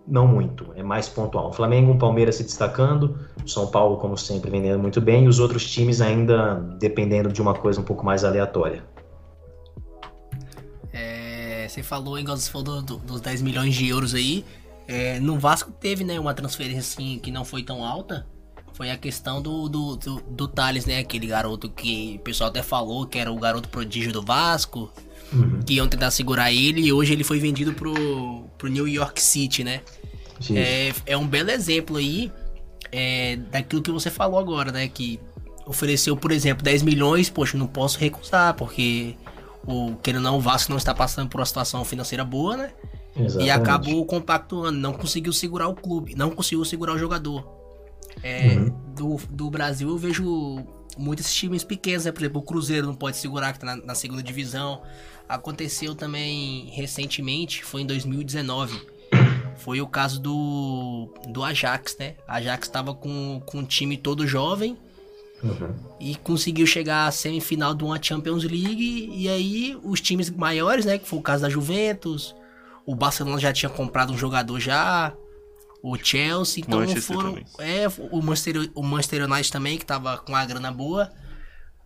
[0.06, 1.50] não muito, é mais pontual.
[1.50, 5.28] O Flamengo, o Palmeiras se destacando, o São Paulo, como sempre, vendendo muito bem, e
[5.28, 8.84] os outros times ainda dependendo de uma coisa um pouco mais aleatória.
[10.92, 14.44] É, você falou, igual você falou do, dos 10 milhões de euros aí.
[14.86, 18.26] É, no Vasco teve né, uma transferência assim que não foi tão alta.
[18.72, 21.00] Foi a questão do, do, do, do Thales, né?
[21.00, 24.90] Aquele garoto que o pessoal até falou que era o garoto prodígio do Vasco
[25.32, 25.60] uhum.
[25.64, 29.64] que iam tentar segurar ele e hoje ele foi vendido pro, pro New York City,
[29.64, 29.80] né?
[30.54, 32.30] É, é um belo exemplo aí
[32.92, 34.88] é, daquilo que você falou agora, né?
[34.88, 35.18] Que
[35.66, 39.16] ofereceu, por exemplo, 10 milhões, poxa, não posso recusar, porque
[39.66, 42.70] o querendo não, o Vasco não está passando por uma situação financeira boa, né?
[43.16, 43.46] Exatamente.
[43.46, 47.56] E acabou compactuando, não conseguiu segurar o clube, não conseguiu segurar o jogador.
[48.22, 48.74] É, uhum.
[48.94, 50.64] do, do Brasil eu vejo
[50.96, 52.12] muitos times pequenos, né?
[52.12, 54.82] Por exemplo, o Cruzeiro não pode segurar, que tá na, na segunda divisão.
[55.28, 58.80] Aconteceu também recentemente, foi em 2019.
[59.58, 62.14] Foi o caso do, do Ajax, né?
[62.26, 64.78] Ajax estava com, com um time todo jovem
[65.42, 65.74] uhum.
[66.00, 69.10] e conseguiu chegar à semifinal de uma Champions League.
[69.12, 70.96] E aí os times maiores, né?
[70.96, 72.34] Que foi o caso da Juventus,
[72.86, 75.12] o Barcelona já tinha comprado um jogador já,
[75.82, 77.30] o Chelsea, então Manchester foram.
[77.34, 77.46] Também.
[77.58, 81.12] É, o Manchester, o Manchester United também, que tava com a grana boa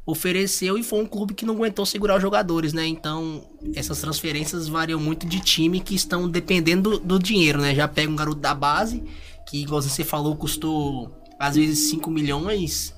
[0.05, 2.87] ofereceu e foi um clube que não aguentou segurar os jogadores, né?
[2.87, 3.45] Então,
[3.75, 7.75] essas transferências variam muito de time que estão dependendo do, do dinheiro, né?
[7.75, 9.03] Já pega um garoto da base,
[9.49, 12.95] que, igual você falou, custou às vezes 5 milhões,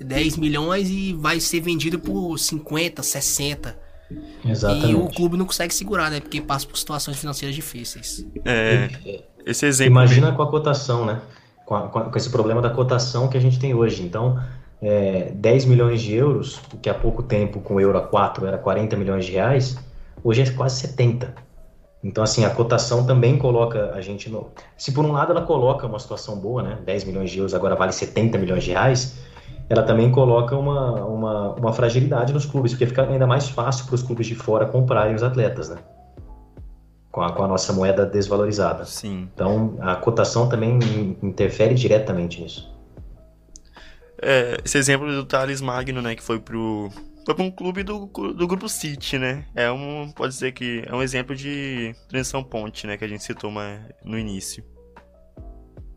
[0.00, 3.78] 10 milhões e vai ser vendido por 50, 60.
[4.44, 4.90] Exatamente.
[4.90, 6.20] E o clube não consegue segurar, né?
[6.20, 8.24] Porque passa por situações financeiras difíceis.
[8.44, 9.92] É, esse exemplo.
[9.92, 11.20] Imagina com a cotação, né?
[11.66, 14.02] Com, a, com, esse problema da cotação que a gente tem hoje.
[14.02, 14.42] Então,
[14.80, 18.58] é, 10 milhões de euros, que há pouco tempo com o euro a 4 era
[18.58, 19.76] 40 milhões de reais,
[20.22, 21.34] hoje é quase 70.
[22.02, 24.50] Então, assim, a cotação também coloca a gente no.
[24.76, 26.78] Se por um lado ela coloca uma situação boa, né?
[26.84, 29.18] 10 milhões de euros agora vale 70 milhões de reais,
[29.68, 33.96] ela também coloca uma, uma, uma fragilidade nos clubes, porque fica ainda mais fácil para
[33.96, 35.78] os clubes de fora comprarem os atletas, né?
[37.10, 38.84] Com a, com a nossa moeda desvalorizada.
[38.84, 39.28] Sim.
[39.34, 40.78] Então, a cotação também
[41.20, 42.77] interfere diretamente nisso.
[44.20, 46.90] É, esse exemplo do Thales Magno, né, que foi pro
[47.24, 49.44] foi para um clube do, do grupo City, né?
[49.54, 53.22] É um pode dizer que é um exemplo de transição ponte, né, que a gente
[53.22, 53.52] citou
[54.04, 54.64] no início.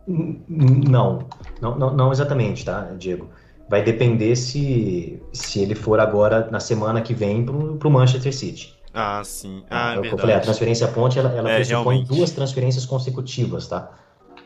[0.08, 1.20] Não,
[1.62, 3.30] não, não, não exatamente, tá, Diego?
[3.70, 8.76] Vai depender se, se ele for agora na semana que vem para o Manchester City.
[8.94, 9.64] Ah, sim.
[9.70, 12.08] Ah, é, é eu falei, a transferência ponte ela, ela é, pressupõe realmente.
[12.08, 13.90] duas transferências consecutivas, tá?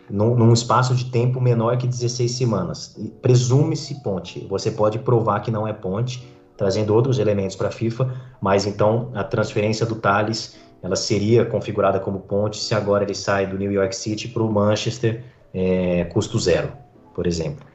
[0.09, 2.95] Num, num, espaço de tempo menor que 16 semanas.
[3.21, 4.45] Presume-se ponte.
[4.49, 9.11] Você pode provar que não é ponte, trazendo outros elementos para a FIFA, mas então
[9.15, 13.71] a transferência do Thales ela seria configurada como ponte se agora ele sai do New
[13.71, 16.71] York City para o Manchester é, custo zero,
[17.15, 17.65] por exemplo.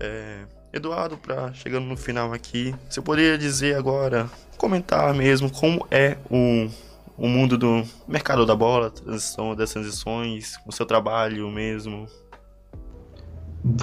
[0.00, 6.16] É, Eduardo, para chegando no final aqui, você poderia dizer agora, comentar mesmo como é
[6.30, 6.68] o,
[7.16, 12.06] o mundo do mercado da bola, transição das transições, o seu trabalho mesmo?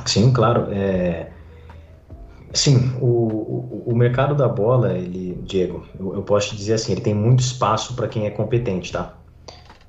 [0.05, 0.67] Sim, claro.
[0.71, 1.31] É...
[2.53, 6.91] Sim, o, o, o, mercado da bola, ele, Diego, eu, eu posso te dizer assim,
[6.91, 9.17] ele tem muito espaço para quem é competente, tá?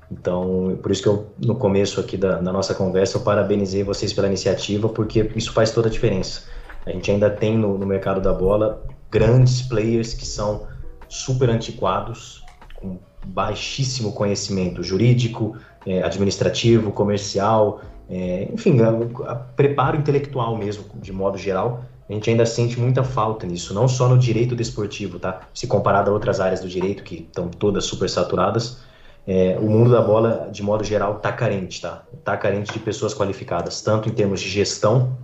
[0.09, 4.13] Então, por isso que eu, no começo aqui da, da, nossa conversa, eu parabenizei vocês
[4.13, 6.43] pela iniciativa, porque isso faz toda a diferença.
[6.85, 8.81] A gente ainda tem no, no mercado da bola
[9.11, 10.67] grandes players que são
[11.09, 12.43] super antiquados,
[12.75, 15.55] com baixíssimo conhecimento jurídico,
[15.85, 21.85] é, administrativo, comercial, é, enfim, a, a preparo intelectual mesmo, de modo geral.
[22.09, 25.41] A gente ainda sente muita falta nisso, não só no direito desportivo, tá?
[25.53, 28.79] Se comparado a outras áreas do direito que estão todas super saturadas,
[29.25, 32.03] é, o mundo da bola, de modo geral, está carente, tá?
[32.13, 35.17] Está carente de pessoas qualificadas, tanto em termos de gestão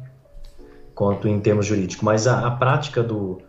[0.96, 2.04] quanto em termos jurídicos.
[2.04, 3.42] Mas a, a prática do,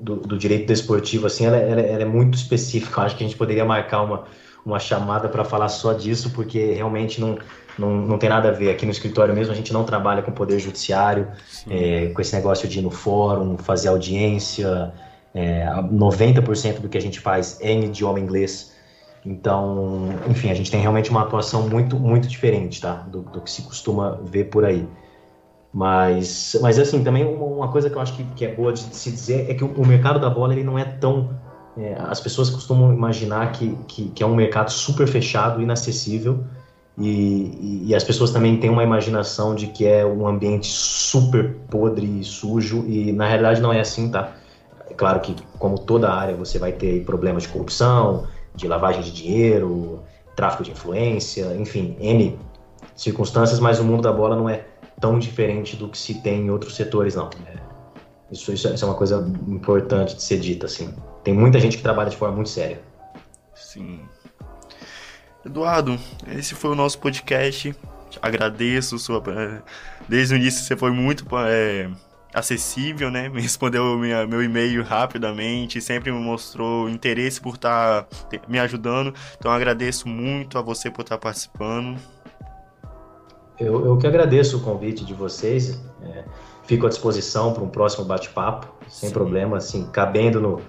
[0.00, 3.00] do, do, direito desportivo, assim, ela, ela, ela, é muito específica.
[3.00, 4.24] Eu acho que a gente poderia marcar uma,
[4.64, 7.38] uma chamada para falar só disso, porque realmente não,
[7.78, 8.70] não, não tem nada a ver.
[8.70, 11.28] Aqui no escritório mesmo, a gente não trabalha com poder judiciário,
[11.68, 14.92] é, com esse negócio de ir no fórum, fazer audiência.
[15.34, 18.74] É, 90% do que a gente faz é em idioma inglês.
[19.24, 22.94] Então, enfim, a gente tem realmente uma atuação muito, muito diferente, tá?
[22.94, 24.86] Do, do que se costuma ver por aí.
[25.76, 29.10] Mas, mas assim, também uma coisa que eu acho que, que é boa de se
[29.10, 31.38] dizer é que o, o mercado da bola ele não é tão.
[31.76, 36.42] É, as pessoas costumam imaginar que, que, que, é um mercado super fechado, inacessível,
[36.96, 41.54] e, e, e, as pessoas também têm uma imaginação de que é um ambiente super
[41.68, 44.32] podre e sujo, e na realidade não é assim, tá?
[44.88, 49.12] É claro que, como toda área, você vai ter problemas de corrupção, de lavagem de
[49.12, 50.00] dinheiro,
[50.34, 52.38] tráfico de influência, enfim, N
[52.96, 54.64] circunstâncias, mas o mundo da bola não é
[55.00, 57.30] tão diferente do que se tem em outros setores, não.
[57.46, 57.56] É,
[58.30, 60.94] isso, isso, isso, é uma coisa importante de ser dita, assim.
[61.22, 62.80] Tem muita gente que trabalha de forma muito séria.
[63.54, 64.00] Sim.
[65.44, 67.74] Eduardo, esse foi o nosso podcast.
[68.20, 69.22] Agradeço sua.
[69.28, 69.62] É,
[70.08, 71.88] desde o início você foi muito é,
[72.34, 73.28] acessível, né?
[73.28, 79.14] Me respondeu minha, meu e-mail rapidamente, sempre me mostrou interesse por estar tá me ajudando.
[79.38, 81.96] Então agradeço muito a você por estar tá participando.
[83.58, 85.82] Eu, eu que agradeço o convite de vocês.
[86.02, 86.24] É,
[86.64, 89.14] fico à disposição para um próximo bate-papo, sem Sim.
[89.14, 90.60] problema, assim, cabendo no.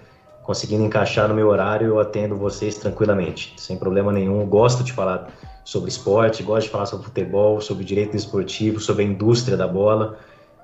[0.43, 4.45] Conseguindo encaixar no meu horário, eu atendo vocês tranquilamente, sem problema nenhum.
[4.47, 5.27] Gosto de falar
[5.65, 10.17] sobre esporte, gosto de falar sobre futebol, sobre direito esportivo, sobre a indústria da bola.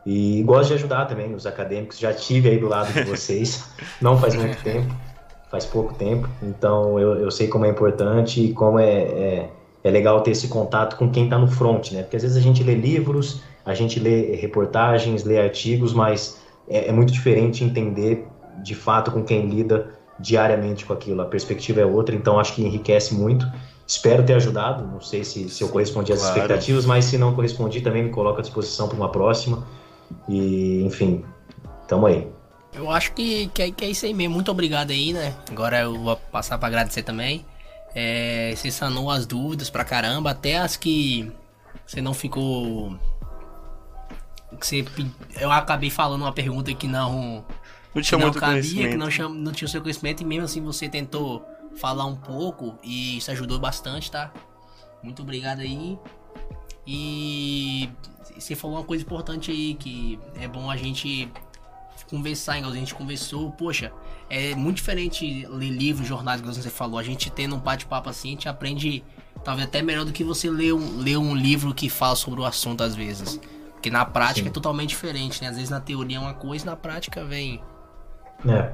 [0.05, 1.99] E gosto de ajudar também os acadêmicos.
[1.99, 3.69] Já tive aí do lado de vocês,
[4.01, 4.95] não faz muito tempo,
[5.51, 6.30] faz pouco tempo.
[6.41, 9.49] Então eu, eu sei como é importante e como é, é,
[9.84, 12.03] é legal ter esse contato com quem está no front, né?
[12.03, 16.88] Porque às vezes a gente lê livros, a gente lê reportagens, lê artigos, mas é,
[16.88, 18.25] é muito diferente entender
[18.63, 21.21] de fato com quem lida diariamente com aquilo.
[21.21, 23.45] A perspectiva é outra, então acho que enriquece muito.
[23.86, 24.86] Espero ter ajudado.
[24.88, 26.38] Não sei se, se eu correspondi às claro.
[26.38, 29.67] expectativas, mas se não correspondi, também me coloco à disposição para uma próxima.
[30.29, 31.25] E, enfim,
[31.88, 32.27] tamo aí.
[32.73, 34.34] Eu acho que, que, é, que é isso aí mesmo.
[34.34, 35.34] Muito obrigado aí, né?
[35.51, 37.45] Agora eu vou passar para agradecer também.
[37.95, 41.31] É, você sanou as dúvidas pra caramba, até as que
[41.85, 42.97] você não ficou
[44.59, 44.85] que você
[45.39, 47.45] eu acabei falando uma pergunta que não
[47.93, 50.45] não tinha não muito cabia, que não, cham, não tinha o seu conhecimento e mesmo
[50.45, 54.31] assim você tentou falar um pouco e isso ajudou bastante, tá?
[55.01, 55.97] Muito obrigado aí.
[56.85, 57.89] E
[58.37, 61.31] você falou uma coisa importante aí que é bom a gente
[62.14, 63.91] conversar, igual a gente conversou, poxa,
[64.30, 66.99] é muito diferente ler livros, jornais, igual você falou.
[66.99, 69.03] A gente tendo um bate-papo assim, a gente aprende
[69.43, 72.45] talvez até melhor do que você ler um, ler um livro que fala sobre o
[72.45, 73.39] assunto às vezes.
[73.72, 74.49] Porque na prática Sim.
[74.49, 75.49] é totalmente diferente, né?
[75.49, 77.59] Às vezes na teoria é uma coisa, na prática vem.
[78.47, 78.72] É.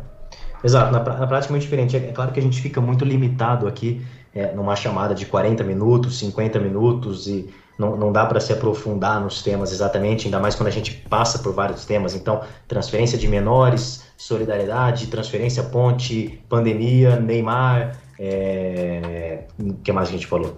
[0.62, 1.96] Exato, na, na prática é muito diferente.
[1.96, 5.64] É, é claro que a gente fica muito limitado aqui é, numa chamada de 40
[5.64, 7.50] minutos, 50 minutos e
[7.80, 11.40] não, não dá para se aprofundar nos temas exatamente, ainda mais quando a gente passa
[11.40, 12.14] por vários temas.
[12.14, 19.46] Então, transferência de menores, solidariedade, transferência ponte, pandemia, Neymar, é...
[19.58, 20.58] o que mais a gente falou?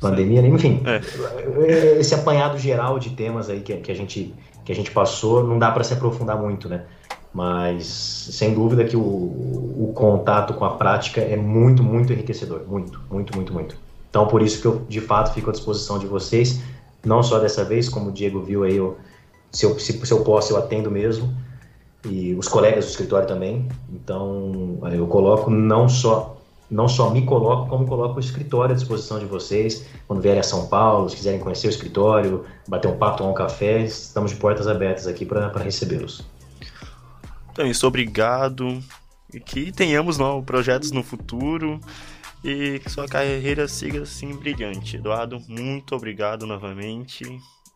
[0.00, 1.98] Pandemia, enfim, é.
[1.98, 4.32] esse apanhado geral de temas aí que, que, a, gente,
[4.64, 6.84] que a gente passou, não dá para se aprofundar muito, né?
[7.32, 12.62] Mas, sem dúvida que o, o contato com a prática é muito, muito enriquecedor.
[12.66, 13.85] Muito, muito, muito, muito.
[14.16, 16.58] Então, por isso que eu, de fato, fico à disposição de vocês,
[17.04, 18.96] não só dessa vez, como o Diego viu aí, eu,
[19.52, 21.36] se, eu, se, se eu posso, eu atendo mesmo,
[22.02, 23.68] e os colegas do escritório também.
[23.92, 26.34] Então, eu coloco não só
[26.70, 29.84] não só me coloco, como coloco o escritório à disposição de vocês.
[30.08, 33.34] Quando vierem a São Paulo, se quiserem conhecer o escritório, bater um papo, tomar um
[33.34, 36.22] café, estamos de portas abertas aqui para recebê-los.
[37.52, 38.82] Então, isso, obrigado.
[39.32, 41.78] E que tenhamos novos projetos no futuro
[42.46, 44.96] e que sua carreira siga assim brilhante.
[44.96, 47.24] Eduardo, muito obrigado novamente.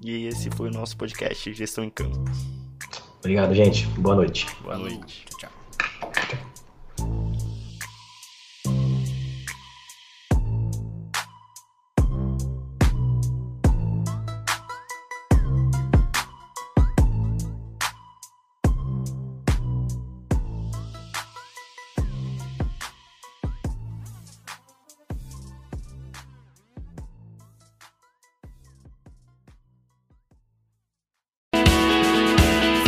[0.01, 2.25] E esse foi o nosso podcast Gestão em Campo.
[3.19, 3.87] Obrigado, gente.
[3.99, 4.47] Boa noite.
[4.63, 5.27] Boa noite.
[5.39, 5.50] Tchau.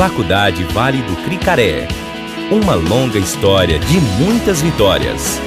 [0.03, 1.86] Faculdade Vale do Cricaré.
[2.50, 5.40] Uma longa história de muitas vitórias.